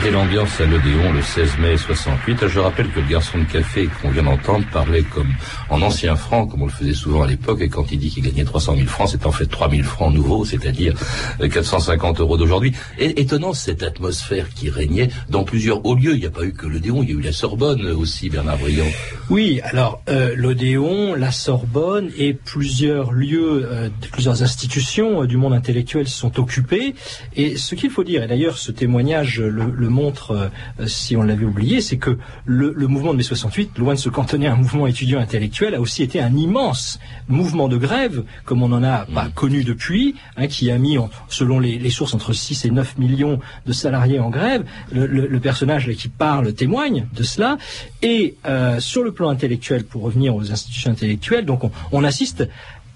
C'était 0.00 0.12
l'ambiance 0.12 0.58
à 0.58 0.64
l'Odéon 0.64 1.12
le 1.12 1.20
16 1.20 1.58
mai 1.58 1.76
68. 1.76 2.48
Je 2.48 2.58
rappelle 2.58 2.88
que 2.88 3.00
le 3.00 3.06
garçon 3.06 3.36
de 3.36 3.44
café 3.44 3.86
qu'on 4.00 4.08
vient 4.08 4.22
d'entendre 4.22 4.64
parlait 4.72 5.02
comme 5.02 5.28
en 5.68 5.82
ancien 5.82 6.16
franc, 6.16 6.46
comme 6.46 6.62
on 6.62 6.66
le 6.66 6.72
faisait 6.72 6.94
souvent 6.94 7.24
à 7.24 7.26
l'époque, 7.26 7.60
et 7.60 7.68
quand 7.68 7.92
il 7.92 7.98
dit 7.98 8.08
qu'il 8.08 8.22
gagnait 8.22 8.44
300 8.44 8.76
000 8.76 8.88
francs, 8.88 9.10
c'est 9.12 9.26
en 9.26 9.30
fait 9.30 9.44
3 9.44 9.68
000 9.68 9.82
francs 9.82 10.14
nouveaux, 10.14 10.46
c'est-à-dire 10.46 10.94
450 11.38 12.20
euros 12.20 12.38
d'aujourd'hui. 12.38 12.72
Et 12.98 13.20
étonnant 13.20 13.52
cette 13.52 13.82
atmosphère 13.82 14.48
qui 14.48 14.70
régnait 14.70 15.10
dans 15.28 15.44
plusieurs 15.44 15.84
hauts 15.84 15.94
lieux. 15.94 16.14
Il 16.14 16.20
n'y 16.20 16.26
a 16.26 16.30
pas 16.30 16.44
eu 16.44 16.54
que 16.54 16.66
l'Odéon, 16.66 17.02
il 17.02 17.10
y 17.10 17.12
a 17.12 17.16
eu 17.16 17.20
la 17.20 17.32
Sorbonne 17.32 17.86
aussi, 17.88 18.30
Bernard 18.30 18.56
Briand. 18.56 18.88
Oui, 19.28 19.60
alors 19.62 20.02
euh, 20.08 20.34
l'Odéon, 20.34 21.14
la 21.14 21.30
Sorbonne 21.30 22.10
et 22.16 22.32
plusieurs 22.32 23.12
lieux, 23.12 23.68
euh, 23.70 23.90
plusieurs 24.12 24.42
institutions 24.42 25.22
euh, 25.22 25.26
du 25.26 25.36
monde 25.36 25.52
intellectuel 25.52 26.08
sont 26.08 26.40
occupés. 26.40 26.94
Et 27.36 27.58
ce 27.58 27.74
qu'il 27.74 27.90
faut 27.90 28.02
dire, 28.02 28.22
et 28.22 28.26
d'ailleurs 28.26 28.56
ce 28.56 28.72
témoignage 28.72 29.40
le, 29.40 29.70
le 29.70 29.89
montre, 29.90 30.50
euh, 30.80 30.86
si 30.86 31.16
on 31.16 31.22
l'avait 31.22 31.44
oublié, 31.44 31.80
c'est 31.80 31.98
que 31.98 32.18
le, 32.44 32.72
le, 32.74 32.86
mouvement 32.86 33.12
de 33.12 33.18
mai 33.18 33.22
68, 33.22 33.78
loin 33.78 33.94
de 33.94 33.98
se 33.98 34.08
cantonner 34.08 34.46
à 34.46 34.52
un 34.52 34.56
mouvement 34.56 34.86
étudiant 34.86 35.20
intellectuel, 35.20 35.74
a 35.74 35.80
aussi 35.80 36.02
été 36.02 36.20
un 36.20 36.34
immense 36.34 36.98
mouvement 37.28 37.68
de 37.68 37.76
grève, 37.76 38.24
comme 38.44 38.62
on 38.62 38.68
n'en 38.68 38.82
a 38.82 39.06
pas 39.06 39.24
mmh. 39.24 39.32
connu 39.32 39.64
depuis, 39.64 40.14
hein, 40.36 40.46
qui 40.46 40.70
a 40.70 40.78
mis, 40.78 40.96
selon 41.28 41.58
les, 41.58 41.78
les, 41.78 41.90
sources, 41.90 42.14
entre 42.14 42.32
6 42.32 42.64
et 42.64 42.70
9 42.70 42.98
millions 42.98 43.38
de 43.66 43.72
salariés 43.72 44.18
en 44.18 44.30
grève. 44.30 44.64
Le, 44.92 45.06
le, 45.06 45.26
le 45.26 45.40
personnage 45.40 45.86
là, 45.86 45.94
qui 45.94 46.08
parle 46.08 46.52
témoigne 46.52 47.06
de 47.14 47.22
cela. 47.22 47.58
Et 48.02 48.36
euh, 48.46 48.80
sur 48.80 49.02
le 49.02 49.12
plan 49.12 49.28
intellectuel, 49.28 49.84
pour 49.84 50.02
revenir 50.02 50.34
aux 50.34 50.50
institutions 50.50 50.90
intellectuelles, 50.90 51.44
donc 51.44 51.64
on, 51.64 51.70
on 51.92 52.04
assiste 52.04 52.48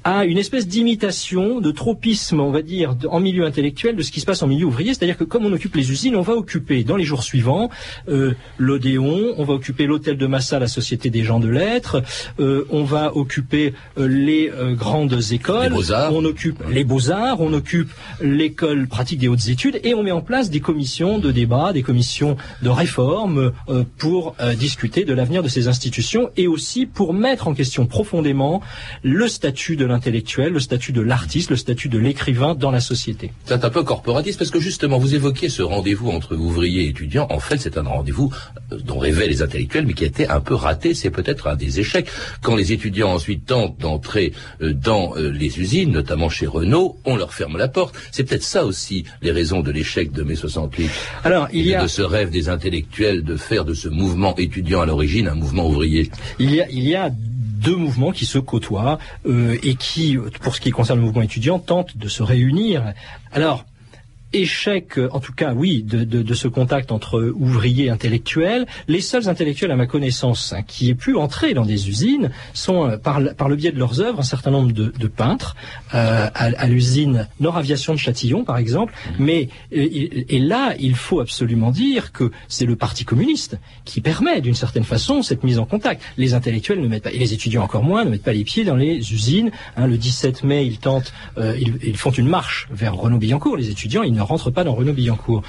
à 0.04 0.24
une 0.26 0.38
espèce 0.38 0.68
d'imitation, 0.68 1.60
de 1.60 1.70
tropisme, 1.70 2.40
on 2.40 2.50
va 2.50 2.62
dire, 2.62 2.94
en 3.10 3.20
milieu 3.20 3.46
intellectuel 3.46 3.96
de 3.96 4.02
ce 4.02 4.10
qui 4.10 4.20
se 4.20 4.26
passe 4.26 4.42
en 4.42 4.46
milieu 4.46 4.66
ouvrier. 4.66 4.92
C'est-à-dire 4.92 5.16
que 5.16 5.24
comme 5.24 5.46
on 5.46 5.52
occupe 5.52 5.74
les 5.74 5.90
usines, 5.90 6.14
on 6.14 6.22
va 6.22 6.34
occuper 6.34 6.84
dans 6.84 6.96
les 6.96 7.04
jours 7.04 7.22
suivants 7.22 7.70
euh, 8.08 8.34
l'Odéon, 8.58 9.34
on 9.38 9.44
va 9.44 9.54
occuper 9.54 9.86
l'hôtel 9.86 10.18
de 10.18 10.26
Massa, 10.26 10.58
la 10.58 10.68
Société 10.68 11.10
des 11.10 11.24
gens 11.24 11.40
de 11.40 11.48
lettres, 11.48 12.02
euh, 12.38 12.66
on 12.70 12.84
va 12.84 13.16
occuper 13.16 13.74
euh, 13.98 14.06
les 14.06 14.50
euh, 14.50 14.74
grandes 14.74 15.18
écoles, 15.32 15.72
les 15.72 15.94
on 16.10 16.24
occupe 16.24 16.62
les 16.70 16.84
beaux-arts, 16.84 17.40
on 17.40 17.52
occupe 17.52 17.90
l'école 18.20 18.86
pratique 18.86 19.20
des 19.20 19.28
hautes 19.28 19.48
études 19.48 19.80
et 19.84 19.94
on 19.94 20.02
met 20.02 20.12
en 20.12 20.20
place 20.20 20.50
des 20.50 20.60
commissions 20.60 21.18
de 21.18 21.30
débat, 21.30 21.72
des 21.72 21.82
commissions 21.82 22.36
de 22.62 22.68
réforme 22.68 23.52
pour 23.98 24.36
discuter 24.58 25.04
de 25.04 25.14
l'avenir 25.14 25.42
de 25.42 25.48
ces 25.48 25.68
institutions 25.68 26.30
et 26.36 26.46
aussi 26.46 26.86
pour 26.86 27.14
mettre 27.14 27.48
en 27.48 27.54
question 27.54 27.86
profondément 27.86 28.60
le 29.02 29.28
statut 29.28 29.76
de 29.76 29.84
intellectuel, 29.94 30.52
le 30.52 30.60
statut 30.60 30.92
de 30.92 31.00
l'artiste, 31.00 31.50
le 31.50 31.56
statut 31.56 31.88
de 31.88 31.98
l'écrivain 31.98 32.54
dans 32.54 32.70
la 32.70 32.80
société. 32.80 33.32
C'est 33.44 33.64
un 33.64 33.70
peu 33.70 33.82
corporatiste 33.82 34.38
parce 34.38 34.50
que 34.50 34.60
justement, 34.60 34.98
vous 34.98 35.14
évoquiez 35.14 35.48
ce 35.48 35.62
rendez-vous 35.62 36.10
entre 36.10 36.36
ouvriers 36.36 36.84
et 36.84 36.88
étudiants. 36.88 37.26
En 37.30 37.40
fait, 37.40 37.58
c'est 37.58 37.78
un 37.78 37.82
rendez-vous 37.82 38.32
euh, 38.72 38.78
dont 38.78 38.98
rêvaient 38.98 39.28
les 39.28 39.42
intellectuels, 39.42 39.86
mais 39.86 39.94
qui 39.94 40.04
a 40.04 40.08
été 40.08 40.28
un 40.28 40.40
peu 40.40 40.54
raté. 40.54 40.94
C'est 40.94 41.10
peut-être 41.10 41.46
un 41.46 41.56
des 41.56 41.80
échecs. 41.80 42.08
Quand 42.42 42.56
les 42.56 42.72
étudiants 42.72 43.12
ensuite 43.12 43.46
tentent 43.46 43.78
d'entrer 43.78 44.32
euh, 44.60 44.72
dans 44.72 45.16
euh, 45.16 45.30
les 45.30 45.58
usines, 45.60 45.92
notamment 45.92 46.28
chez 46.28 46.46
Renault, 46.46 46.98
on 47.04 47.16
leur 47.16 47.32
ferme 47.32 47.56
la 47.56 47.68
porte. 47.68 47.94
C'est 48.10 48.24
peut-être 48.24 48.42
ça 48.42 48.64
aussi 48.64 49.04
les 49.22 49.30
raisons 49.30 49.60
de 49.60 49.70
l'échec 49.70 50.12
de 50.12 50.22
mai 50.22 50.34
68. 50.34 50.90
Alors, 51.24 51.48
il 51.52 51.66
y 51.66 51.74
a 51.74 51.82
de 51.82 51.88
ce 51.88 52.02
rêve 52.02 52.30
des 52.30 52.48
intellectuels 52.48 53.22
de 53.22 53.36
faire 53.36 53.64
de 53.64 53.74
ce 53.74 53.88
mouvement 53.88 54.34
étudiant 54.36 54.80
à 54.80 54.86
l'origine 54.86 55.28
un 55.28 55.34
mouvement 55.34 55.68
ouvrier. 55.68 56.10
Il 56.38 56.54
y 56.54 56.60
a, 56.60 56.68
il 56.70 56.84
y 56.84 56.94
a 56.94 57.10
deux 57.54 57.76
mouvements 57.76 58.12
qui 58.12 58.26
se 58.26 58.38
côtoient 58.38 58.98
euh, 59.26 59.56
et 59.62 59.74
qui, 59.76 60.18
pour 60.40 60.54
ce 60.54 60.60
qui 60.60 60.70
concerne 60.70 60.98
le 60.98 61.04
mouvement 61.04 61.22
étudiant, 61.22 61.58
tentent 61.58 61.96
de 61.96 62.08
se 62.08 62.22
réunir. 62.22 62.92
Alors, 63.32 63.64
échec, 64.34 64.98
en 65.12 65.20
tout 65.20 65.32
cas, 65.32 65.54
oui, 65.54 65.82
de, 65.82 66.34
ce 66.34 66.48
contact 66.48 66.92
entre 66.92 67.32
ouvriers 67.34 67.86
et 67.86 67.90
intellectuels. 67.90 68.66
Les 68.88 69.00
seuls 69.00 69.28
intellectuels, 69.28 69.70
à 69.70 69.76
ma 69.76 69.86
connaissance, 69.86 70.52
hein, 70.52 70.62
qui 70.66 70.90
aient 70.90 70.94
pu 70.94 71.16
entrer 71.16 71.54
dans 71.54 71.64
des 71.64 71.88
usines 71.88 72.30
sont, 72.52 72.88
euh, 72.88 72.96
par, 72.96 73.20
le 73.20 73.56
biais 73.56 73.72
de 73.72 73.78
leurs 73.78 74.00
œuvres, 74.00 74.20
un 74.20 74.24
certain 74.24 74.50
nombre 74.50 74.72
de, 74.72 75.08
peintres, 75.08 75.54
euh, 75.94 76.28
à, 76.34 76.66
l'usine 76.66 77.28
Nord 77.40 77.56
Aviation 77.56 77.92
de 77.92 77.98
Châtillon, 77.98 78.44
par 78.44 78.58
exemple. 78.58 78.94
Mais 79.18 79.48
et, 79.70 80.36
et 80.36 80.38
là, 80.38 80.74
il 80.78 80.96
faut 80.96 81.20
absolument 81.20 81.70
dire 81.70 82.12
que 82.12 82.30
c'est 82.48 82.66
le 82.66 82.76
Parti 82.76 83.04
communiste 83.04 83.58
qui 83.84 84.00
permet, 84.00 84.40
d'une 84.40 84.54
certaine 84.54 84.84
façon, 84.84 85.22
cette 85.22 85.44
mise 85.44 85.58
en 85.58 85.66
contact. 85.66 86.02
Les 86.16 86.34
intellectuels 86.34 86.80
ne 86.80 86.88
mettent 86.88 87.04
pas, 87.04 87.12
et 87.12 87.18
les 87.18 87.32
étudiants 87.32 87.62
encore 87.62 87.84
moins, 87.84 88.04
ne 88.04 88.10
mettent 88.10 88.22
pas 88.22 88.32
les 88.32 88.44
pieds 88.44 88.64
dans 88.64 88.76
les 88.76 89.12
usines. 89.12 89.50
Hein, 89.76 89.86
le 89.86 89.96
17 89.96 90.44
mai, 90.44 90.66
ils 90.66 90.78
tentent, 90.78 91.12
euh, 91.38 91.56
ils, 91.58 91.96
font 91.96 92.10
une 92.10 92.28
marche 92.28 92.68
vers 92.70 92.94
Renaud-Billancourt. 92.94 93.56
Les 93.56 93.70
étudiants, 93.70 94.02
ils 94.02 94.12
ne 94.12 94.22
rentrent 94.24 94.50
pas 94.50 94.64
dans 94.64 94.74
Renaud-Billancourt. 94.74 95.42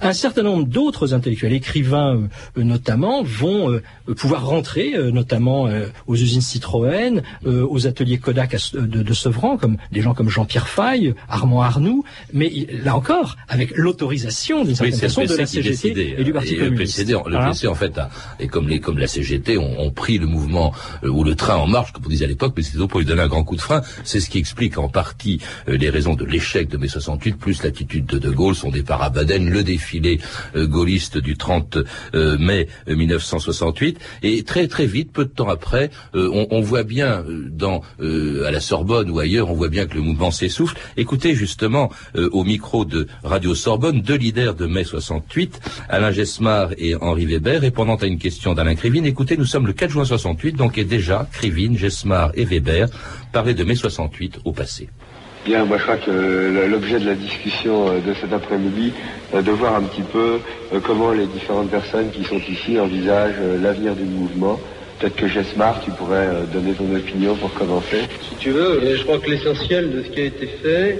Un 0.00 0.12
certain 0.12 0.42
nombre 0.42 0.64
d'autres 0.64 1.14
intellectuels, 1.14 1.52
écrivains 1.52 2.28
euh, 2.56 2.62
notamment, 2.62 3.22
vont 3.22 3.70
euh, 3.70 3.82
pouvoir 4.14 4.46
rentrer, 4.46 4.94
euh, 4.94 5.10
notamment 5.10 5.68
aux 6.06 6.14
usines 6.14 6.40
Citroën, 6.40 7.22
aux 7.44 7.86
ateliers 7.86 8.18
Kodak 8.18 8.56
de, 8.74 9.02
de, 9.02 9.14
Sevran, 9.14 9.56
comme 9.56 9.76
des 9.92 10.00
gens 10.00 10.14
comme 10.14 10.28
Jean-Pierre 10.28 10.68
Faye, 10.68 11.14
Armand 11.28 11.62
Arnoux, 11.62 12.04
mais 12.32 12.50
là 12.84 12.96
encore, 12.96 13.36
avec 13.48 13.76
l'autorisation 13.76 14.64
d'une 14.64 14.74
certaine 14.74 14.94
oui, 14.94 15.00
façon 15.00 15.24
de 15.24 15.34
la 15.34 15.46
CGT 15.46 15.70
décidé, 15.70 16.14
et 16.18 16.24
du 16.24 16.32
Parti 16.32 16.54
et 16.54 16.58
communiste. 16.58 16.98
Le 16.98 17.04
PC, 17.04 17.30
le 17.30 17.36
Hein 17.36 17.48
PC 17.50 17.66
en 17.66 17.74
fait, 17.74 17.98
a, 17.98 18.10
et 18.38 18.48
comme, 18.48 18.68
les, 18.68 18.80
comme 18.80 18.98
la 18.98 19.06
CGT 19.06 19.58
ont, 19.58 19.80
ont 19.80 19.90
pris 19.90 20.18
le 20.18 20.26
mouvement 20.26 20.72
euh, 21.04 21.08
ou 21.08 21.24
le 21.24 21.34
train 21.34 21.56
en 21.56 21.66
marche, 21.66 21.92
comme 21.92 22.04
on 22.06 22.08
disait 22.08 22.24
à 22.24 22.28
l'époque, 22.28 22.54
mais 22.56 22.62
c'est 22.62 22.78
pour 22.86 23.00
lui 23.00 23.06
donner 23.06 23.22
un 23.22 23.28
grand 23.28 23.44
coup 23.44 23.56
de 23.56 23.60
frein. 23.60 23.82
C'est 24.04 24.20
ce 24.20 24.30
qui 24.30 24.38
explique 24.38 24.78
en 24.78 24.88
partie 24.88 25.40
euh, 25.68 25.76
les 25.76 25.90
raisons 25.90 26.14
de 26.14 26.24
l'échec 26.24 26.68
de 26.68 26.76
mai 26.76 26.88
68, 26.88 27.36
plus 27.36 27.62
l'attitude 27.62 28.06
de 28.06 28.15
De 28.18 28.30
Gaulle, 28.30 28.54
son 28.54 28.70
départ 28.70 29.02
à 29.02 29.10
Baden, 29.10 29.48
le 29.50 29.62
défilé 29.62 30.20
euh, 30.54 30.66
gaulliste 30.66 31.18
du 31.18 31.36
30 31.36 31.78
euh, 32.14 32.38
mai 32.38 32.68
1968. 32.86 33.98
Et 34.22 34.42
très 34.42 34.68
très 34.68 34.86
vite, 34.86 35.12
peu 35.12 35.24
de 35.24 35.30
temps 35.30 35.48
après, 35.48 35.90
euh, 36.14 36.46
on, 36.50 36.60
voit 36.60 36.82
bien 36.82 37.24
dans 37.50 37.82
à 38.00 38.50
la 38.50 38.60
Sorbonne 38.60 39.10
ou 39.10 39.18
ailleurs, 39.18 39.50
on 39.50 39.54
voit 39.54 39.68
bien 39.68 39.86
que 39.86 39.94
le 39.94 40.00
mouvement 40.00 40.30
s'essouffle. 40.30 40.76
Écoutez 40.96 41.34
justement 41.34 41.90
au 42.16 42.42
micro 42.44 42.84
de 42.84 43.06
Radio 43.22 43.54
Sorbonne 43.54 44.00
deux 44.00 44.16
leaders 44.16 44.54
de 44.54 44.66
mai 44.66 44.84
68, 44.84 45.60
Alain 45.88 46.10
Gesmar 46.10 46.70
et 46.78 46.96
Henri 46.96 47.26
Weber, 47.26 47.60
répondant 47.60 47.96
à 47.96 48.06
une 48.06 48.18
question 48.18 48.54
d'Alain 48.54 48.74
Krivine. 48.74 49.06
Écoutez, 49.06 49.36
nous 49.36 49.44
sommes 49.44 49.66
le 49.66 49.72
4 49.72 49.90
juin 49.90 50.04
68, 50.04 50.56
donc 50.56 50.80
déjà 50.80 51.28
Krivine, 51.32 51.76
Gesmar 51.76 52.32
et 52.34 52.44
Weber 52.44 52.88
parlaient 53.32 53.54
de 53.54 53.64
mai 53.64 53.76
68 53.76 54.40
au 54.44 54.52
passé. 54.52 54.88
Bien, 55.46 55.64
moi 55.64 55.78
je 55.78 55.82
crois 55.84 55.96
que 55.96 56.10
l'objet 56.68 56.98
de 56.98 57.06
la 57.06 57.14
discussion 57.14 58.00
de 58.00 58.14
cet 58.20 58.32
après-midi, 58.32 58.92
de 59.32 59.50
voir 59.52 59.76
un 59.76 59.82
petit 59.84 60.02
peu 60.02 60.40
comment 60.84 61.12
les 61.12 61.26
différentes 61.26 61.70
personnes 61.70 62.10
qui 62.10 62.24
sont 62.24 62.40
ici 62.48 62.80
envisagent 62.80 63.40
l'avenir 63.62 63.94
du 63.94 64.02
mouvement. 64.02 64.58
Peut-être 64.98 65.14
que 65.14 65.28
Gesmar, 65.28 65.84
tu 65.84 65.92
pourrais 65.92 66.26
donner 66.52 66.72
ton 66.72 66.92
opinion 66.92 67.36
pour 67.36 67.54
commencer. 67.54 67.98
Si 68.28 68.34
tu 68.34 68.50
veux, 68.50 68.96
je 68.96 69.04
crois 69.04 69.18
que 69.18 69.30
l'essentiel 69.30 69.92
de 69.92 70.02
ce 70.02 70.08
qui 70.08 70.20
a 70.20 70.24
été 70.24 70.46
fait 70.46 70.98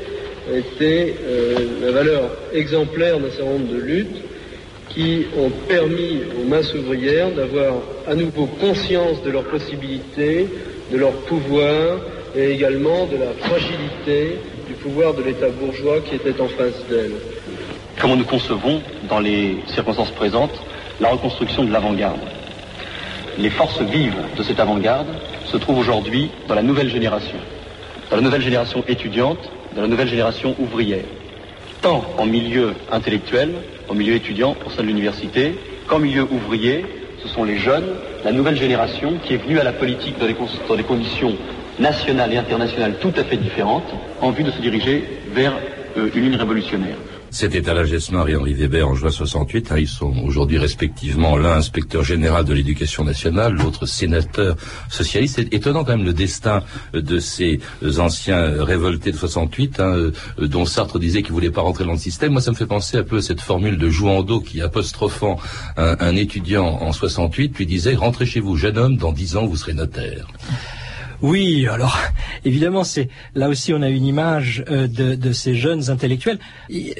était 0.54 1.16
euh, 1.26 1.54
la 1.82 1.90
valeur 1.90 2.30
exemplaire 2.52 3.18
d'un 3.18 3.30
certain 3.30 3.50
nombre 3.50 3.72
de 3.72 3.80
luttes 3.80 4.22
qui 4.90 5.26
ont 5.36 5.50
permis 5.66 6.20
aux 6.40 6.48
masses 6.48 6.72
ouvrières 6.72 7.32
d'avoir 7.32 7.74
à 8.06 8.14
nouveau 8.14 8.46
conscience 8.46 9.22
de 9.24 9.30
leurs 9.30 9.44
possibilités, 9.44 10.46
de 10.92 10.96
leur 10.96 11.12
pouvoir, 11.24 11.98
et 12.36 12.52
également 12.52 13.06
de 13.06 13.16
la 13.16 13.32
fragilité 13.40 14.38
du 14.68 14.74
pouvoir 14.74 15.14
de 15.14 15.22
l'État 15.22 15.48
bourgeois 15.48 16.00
qui 16.00 16.16
était 16.16 16.40
en 16.40 16.48
face 16.48 16.84
d'elle. 16.88 17.12
Comment 17.98 18.16
nous 18.16 18.24
concevons, 18.24 18.82
dans 19.08 19.20
les 19.20 19.56
circonstances 19.68 20.10
présentes, 20.10 20.52
la 21.00 21.08
reconstruction 21.08 21.64
de 21.64 21.72
l'avant-garde? 21.72 22.20
Les 23.38 23.50
forces 23.50 23.80
vives 23.80 24.16
de 24.36 24.42
cette 24.42 24.60
avant-garde 24.60 25.08
se 25.46 25.56
trouvent 25.56 25.78
aujourd'hui 25.78 26.30
dans 26.48 26.54
la 26.54 26.62
nouvelle 26.62 26.90
génération, 26.90 27.38
dans 28.10 28.16
la 28.16 28.22
nouvelle 28.22 28.42
génération 28.42 28.84
étudiante, 28.86 29.38
dans 29.74 29.82
la 29.82 29.88
nouvelle 29.88 30.08
génération 30.08 30.54
ouvrière, 30.58 31.04
tant 31.80 32.04
en 32.18 32.26
milieu 32.26 32.74
intellectuel, 32.90 33.52
en 33.88 33.94
milieu 33.94 34.14
étudiant 34.14 34.56
au 34.66 34.70
sein 34.70 34.82
de 34.82 34.88
l'université, 34.88 35.54
qu'en 35.86 35.98
milieu 35.98 36.26
ouvrier, 36.30 36.84
ce 37.22 37.28
sont 37.28 37.44
les 37.44 37.58
jeunes, 37.58 37.88
la 38.24 38.32
nouvelle 38.32 38.56
génération 38.56 39.14
qui 39.24 39.34
est 39.34 39.38
venue 39.38 39.58
à 39.58 39.64
la 39.64 39.72
politique 39.72 40.16
dans 40.18 40.26
des, 40.76 40.82
conditions 40.82 41.36
nationales 41.78 42.32
et 42.32 42.38
internationales 42.38 42.96
tout 43.00 43.12
à 43.16 43.24
fait 43.24 43.36
différentes 43.36 43.92
en 44.20 44.30
vue 44.30 44.44
de 44.44 44.50
se 44.50 44.60
diriger 44.60 45.04
vers 45.32 45.54
euh, 45.96 46.10
une 46.14 46.24
ligne 46.24 46.36
révolutionnaire. 46.36 46.96
C'était 47.30 47.68
Alain 47.68 47.84
Gesmar 47.84 48.28
et 48.28 48.36
Henri 48.36 48.54
Weber 48.54 48.88
en 48.88 48.94
juin 48.94 49.10
68. 49.10 49.72
Hein, 49.72 49.78
ils 49.78 49.88
sont 49.88 50.14
aujourd'hui 50.24 50.58
respectivement 50.58 51.36
l'un 51.36 51.58
inspecteur 51.58 52.02
général 52.02 52.44
de 52.44 52.54
l'éducation 52.54 53.04
nationale, 53.04 53.52
l'autre 53.52 53.84
sénateur 53.84 54.56
socialiste. 54.88 55.36
C'est 55.36 55.52
étonnant 55.52 55.84
quand 55.84 55.96
même 55.96 56.06
le 56.06 56.14
destin 56.14 56.62
de 56.94 57.18
ces 57.18 57.60
anciens 57.98 58.64
révoltés 58.64 59.12
de 59.12 59.16
68, 59.16 59.80
hein, 59.80 60.10
dont 60.38 60.64
Sartre 60.64 60.98
disait 60.98 61.22
qu'il 61.22 61.32
voulait 61.32 61.50
pas 61.50 61.62
rentrer 61.62 61.84
dans 61.84 61.92
le 61.92 61.98
système. 61.98 62.32
Moi, 62.32 62.40
ça 62.40 62.52
me 62.52 62.56
fait 62.56 62.66
penser 62.66 62.96
un 62.96 63.02
peu 63.02 63.18
à 63.18 63.22
cette 63.22 63.40
formule 63.40 63.76
de 63.76 63.90
Jouando 63.90 64.40
qui, 64.40 64.62
apostrophant 64.62 65.38
un, 65.76 65.96
un 65.98 66.16
étudiant 66.16 66.66
en 66.66 66.92
68, 66.92 67.58
lui 67.58 67.66
disait 67.66 67.94
«Rentrez 67.96 68.24
chez 68.24 68.40
vous, 68.40 68.56
jeune 68.56 68.78
homme, 68.78 68.96
dans 68.96 69.12
dix 69.12 69.36
ans, 69.36 69.46
vous 69.46 69.56
serez 69.56 69.74
notaire». 69.74 70.26
Oui, 71.22 71.66
alors 71.68 71.98
évidemment, 72.44 72.84
c'est 72.84 73.08
là 73.34 73.48
aussi 73.48 73.72
on 73.72 73.82
a 73.82 73.88
une 73.88 74.04
image 74.04 74.64
euh, 74.68 74.86
de, 74.86 75.32
ces 75.32 75.54
jeunes 75.54 75.90
intellectuels. 75.90 76.38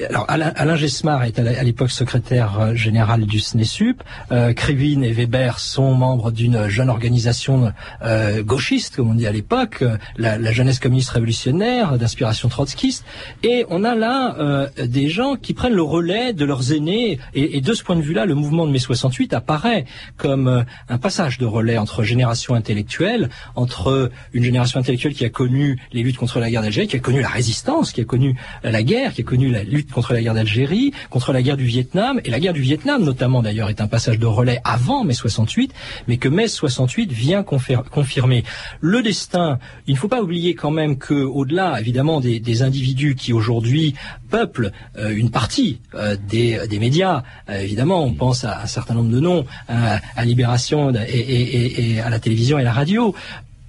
alors 0.09 0.25
Alain, 0.27 0.51
Alain 0.55 0.75
est 0.75 1.39
à 1.39 1.63
l'époque 1.63 1.91
secrétaire 1.91 2.59
euh, 2.59 2.75
général 2.75 3.25
du 3.25 3.39
SNESUP. 3.39 4.01
Euh, 4.31 4.53
Krivine 4.53 5.03
et 5.03 5.11
Weber 5.11 5.59
sont 5.59 5.93
membres 5.93 6.31
d'une 6.31 6.67
jeune 6.67 6.89
organisation 6.89 7.71
euh, 8.03 8.43
gauchiste, 8.43 8.95
comme 8.95 9.11
on 9.11 9.13
dit 9.13 9.27
à 9.27 9.31
l'époque, 9.31 9.83
la, 10.17 10.51
jeunesse 10.51 10.79
communiste 10.79 11.09
révolutionnaire 11.09 11.97
d'inspiration 11.97 12.49
trotskiste. 12.49 13.05
Et 13.43 13.65
on 13.69 13.83
a 13.83 13.95
là 13.95 14.69
des 14.83 15.09
gens 15.09 15.35
qui 15.35 15.53
prennent 15.53 15.73
le 15.73 15.83
relais 15.83 16.33
de 16.33 16.45
leurs 16.45 16.73
aînés. 16.73 17.19
Et, 17.33 17.57
et 17.57 17.61
de 17.61 17.73
ce 17.73 17.83
point 17.83 17.95
de 17.95 18.01
vue-là, 18.01 18.25
le 18.25 18.33
mouvement 18.33 18.65
de 18.65 18.71
mai 18.71 18.79
68 18.79 19.33
apparaît 19.33 19.85
comme 20.15 20.65
un 20.89 20.97
passage 20.97 21.37
de 21.37 21.45
relais 21.45 21.77
entre 21.77 22.03
générations 22.03 22.55
intellectuelles, 22.55 23.29
entre 23.55 24.06
une 24.33 24.43
génération 24.43 24.79
intellectuelle 24.79 25.13
qui 25.13 25.25
a 25.25 25.29
connu 25.29 25.79
les 25.93 26.03
luttes 26.03 26.17
contre 26.17 26.39
la 26.39 26.49
guerre 26.49 26.61
d'Algérie, 26.61 26.87
qui 26.87 26.95
a 26.95 26.99
connu 26.99 27.21
la 27.21 27.29
résistance, 27.29 27.91
qui 27.91 28.01
a 28.01 28.05
connu 28.05 28.35
la 28.63 28.83
guerre, 28.83 29.13
qui 29.13 29.21
a 29.21 29.23
connu 29.23 29.49
la 29.49 29.63
lutte 29.63 29.91
contre 29.91 30.13
la 30.13 30.21
guerre 30.21 30.33
d'Algérie, 30.33 30.93
contre 31.09 31.33
la 31.33 31.41
guerre 31.41 31.57
du 31.57 31.65
Vietnam, 31.65 32.19
et 32.23 32.29
la 32.29 32.39
guerre 32.39 32.53
du 32.53 32.61
Vietnam 32.61 33.03
notamment 33.03 33.41
d'ailleurs 33.41 33.69
est 33.69 33.81
un 33.81 33.87
passage 33.87 34.19
de 34.19 34.25
relais 34.25 34.59
avant 34.63 35.03
mai 35.03 35.13
68, 35.13 35.73
mais 36.07 36.17
que 36.17 36.29
mai 36.29 36.47
68 36.47 37.11
vient 37.11 37.43
confirmer. 37.43 38.43
Le 38.79 39.01
destin, 39.01 39.59
il 39.87 39.93
ne 39.93 39.99
faut 39.99 40.07
pas 40.07 40.21
oublier 40.21 40.55
quand 40.55 40.71
même 40.71 40.97
que 40.97 41.13
au-delà 41.13 41.79
évidemment 41.79 42.19
des, 42.19 42.39
des, 42.39 42.61
individus 42.61 43.15
qui 43.15 43.33
aujourd'hui 43.33 43.93
peuplent 44.29 44.71
euh, 44.97 45.09
une 45.09 45.29
partie 45.29 45.79
euh, 45.93 46.15
des, 46.27 46.67
des, 46.67 46.79
médias, 46.79 47.23
euh, 47.49 47.59
évidemment 47.59 48.03
on 48.03 48.13
pense 48.13 48.43
à 48.43 48.61
un 48.63 48.65
certain 48.65 48.95
nombre 48.95 49.11
de 49.11 49.19
noms, 49.19 49.45
à 49.67 50.25
Libération 50.25 50.93
et, 50.93 51.19
et, 51.19 51.91
et 51.91 52.01
à 52.01 52.09
la 52.09 52.19
télévision 52.19 52.57
et 52.57 52.63
la 52.63 52.73
radio, 52.73 53.13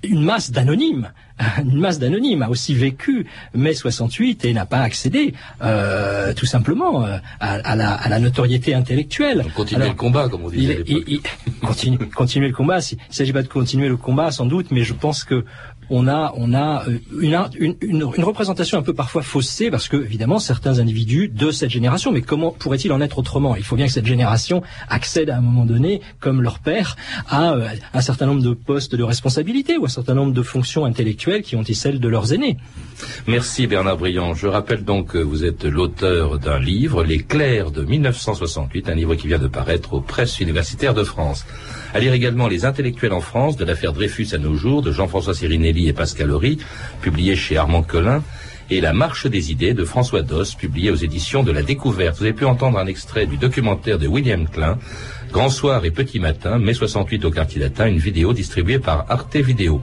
une 0.02 0.22
masse 0.22 0.50
d'anonymes, 0.50 1.12
une 1.62 1.78
masse 1.78 1.98
d'anonymes 1.98 2.42
a 2.42 2.48
aussi 2.48 2.74
vécu 2.74 3.26
mai 3.54 3.74
68 3.74 4.44
et 4.44 4.52
n'a 4.52 4.66
pas 4.66 4.80
accédé 4.80 5.34
euh, 5.62 6.32
tout 6.34 6.46
simplement 6.46 7.04
euh, 7.04 7.18
à, 7.40 7.76
la, 7.76 8.00
la, 8.08 8.18
notoriété 8.18 8.74
intellectuelle. 8.74 9.44
continuer 9.54 9.88
le 9.88 9.94
combat, 9.94 10.28
comme 10.28 10.44
on 10.44 10.50
disait. 10.50 10.82
Il, 10.86 11.20
continue, 11.62 11.98
continuer 12.14 12.48
le 12.48 12.54
combat. 12.54 12.78
Il 12.90 12.98
ne 13.08 13.12
s'agit 13.12 13.32
pas 13.32 13.42
de 13.42 13.48
continuer 13.48 13.88
le 13.88 13.96
combat 13.96 14.30
sans 14.30 14.46
doute, 14.46 14.68
mais 14.70 14.82
je 14.82 14.94
pense 14.94 15.24
que 15.24 15.44
on 15.90 16.08
a, 16.08 16.32
on 16.36 16.54
a 16.54 16.84
euh, 16.88 16.98
une, 17.82 18.04
représentation 18.04 18.78
un 18.78 18.82
peu 18.82 18.94
parfois 18.94 19.22
faussée 19.22 19.70
parce 19.70 19.88
que 19.88 19.96
évidemment 19.96 20.38
certains 20.38 20.78
individus 20.78 21.28
de 21.28 21.50
cette 21.50 21.70
génération, 21.70 22.12
mais 22.12 22.22
comment 22.22 22.50
pourrait-il 22.50 22.92
en 22.92 23.00
être 23.00 23.18
autrement? 23.18 23.56
Il 23.56 23.64
faut 23.64 23.76
bien 23.76 23.86
que 23.86 23.92
cette 23.92 24.06
génération 24.06 24.62
accède 24.88 25.30
à 25.30 25.36
un 25.36 25.40
moment 25.40 25.64
donné, 25.64 26.00
comme 26.20 26.42
leur 26.42 26.58
père, 26.58 26.96
à 27.28 27.52
euh, 27.52 27.68
un 27.94 28.00
certain 28.00 28.26
nombre 28.26 28.42
de 28.42 28.52
postes 28.52 28.94
de 28.94 29.02
responsabilité 29.02 29.78
ou 29.78 29.84
un 29.84 29.88
certain 29.88 30.14
nombre 30.14 30.32
de 30.32 30.42
fonctions 30.42 30.84
intellectuelles 30.84 31.42
qui 31.42 31.56
ont 31.56 31.62
été 31.62 31.74
celles 31.74 32.00
de 32.00 32.08
leurs 32.08 32.32
aînés. 32.32 32.56
Merci 33.26 33.66
Bernard 33.66 33.98
Briand. 33.98 34.34
Je 34.34 34.46
rappelle 34.46 34.84
donc 34.84 35.12
que 35.12 35.18
vous 35.18 35.44
êtes 35.44 35.64
l'auteur 35.64 36.38
d'un 36.38 36.58
livre, 36.58 37.04
Les 37.04 37.18
Clercs 37.18 37.70
de 37.70 37.82
1968, 37.82 38.88
un 38.88 38.94
livre 38.94 39.14
qui 39.14 39.26
vient 39.26 39.38
de 39.38 39.48
paraître 39.48 39.94
aux 39.94 40.00
presses 40.00 40.40
universitaires 40.40 40.94
de 40.94 41.04
France. 41.04 41.46
À 41.94 42.00
lire 42.00 42.12
également 42.12 42.48
Les 42.48 42.66
intellectuels 42.66 43.14
en 43.14 43.20
France, 43.20 43.56
de 43.56 43.64
l'affaire 43.64 43.94
Dreyfus 43.94 44.28
à 44.32 44.38
nos 44.38 44.54
jours, 44.54 44.82
de 44.82 44.92
Jean-François 44.92 45.34
Sirinelli 45.34 45.88
et 45.88 45.94
Pascal 45.94 46.30
Horry, 46.30 46.58
publié 47.00 47.34
chez 47.34 47.56
Armand 47.56 47.82
Collin, 47.82 48.22
et 48.70 48.82
La 48.82 48.92
marche 48.92 49.26
des 49.26 49.50
idées 49.50 49.72
de 49.72 49.84
François 49.84 50.20
Doss, 50.20 50.54
publié 50.54 50.90
aux 50.90 50.96
éditions 50.96 51.42
de 51.42 51.50
La 51.50 51.62
Découverte. 51.62 52.18
Vous 52.18 52.24
avez 52.24 52.34
pu 52.34 52.44
entendre 52.44 52.78
un 52.78 52.86
extrait 52.86 53.24
du 53.24 53.38
documentaire 53.38 53.98
de 53.98 54.06
William 54.06 54.46
Klein, 54.46 54.78
Grand 55.32 55.50
Soir 55.50 55.84
et 55.84 55.90
Petit 55.90 56.18
Matin, 56.18 56.58
mai 56.58 56.74
68 56.74 57.24
au 57.24 57.30
quartier 57.30 57.60
latin, 57.60 57.86
une 57.86 57.98
vidéo 57.98 58.32
distribuée 58.32 58.78
par 58.78 59.04
Arte 59.08 59.36
Vidéo. 59.36 59.82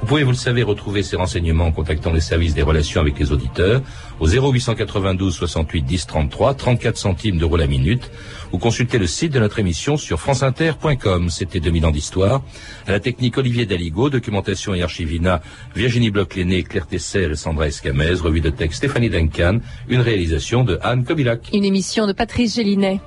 Vous 0.00 0.06
pouvez, 0.06 0.24
vous 0.24 0.30
le 0.30 0.36
savez, 0.36 0.62
retrouver 0.62 1.02
ces 1.02 1.16
renseignements 1.16 1.66
en 1.66 1.72
contactant 1.72 2.10
les 2.10 2.20
services 2.20 2.54
des 2.54 2.62
relations 2.62 3.02
avec 3.02 3.18
les 3.18 3.32
auditeurs 3.32 3.82
au 4.18 4.26
0892 4.26 5.34
68 5.34 5.82
10 5.82 6.06
33, 6.06 6.54
34 6.54 6.96
centimes 6.96 7.38
d'euros 7.38 7.58
la 7.58 7.66
minute, 7.66 8.10
ou 8.52 8.58
consulter 8.58 8.98
le 8.98 9.06
site 9.06 9.32
de 9.32 9.38
notre 9.38 9.58
émission 9.58 9.98
sur 9.98 10.18
franceinter.com. 10.18 11.28
C'était 11.28 11.60
2000 11.60 11.86
ans 11.86 11.90
d'histoire. 11.90 12.42
À 12.86 12.92
la 12.92 13.00
technique 13.00 13.36
Olivier 13.36 13.66
Daligo, 13.66 14.08
documentation 14.08 14.74
et 14.74 14.82
archivina 14.82 15.42
Virginie 15.76 16.10
Bloch-Léné, 16.10 16.62
Claire 16.62 16.86
Tessel, 16.86 17.36
Sandra 17.36 17.66
Escamez, 17.66 18.14
revue 18.14 18.40
de 18.40 18.50
texte 18.50 18.78
Stéphanie 18.78 19.10
Duncan, 19.10 19.58
une 19.88 20.00
réalisation 20.00 20.64
de 20.64 20.78
Anne 20.82 21.04
Kobilac. 21.04 21.50
Une 21.52 21.64
émission 21.64 22.06
de 22.06 22.12
Patrice 22.12 22.56
Gélinet. 22.56 23.00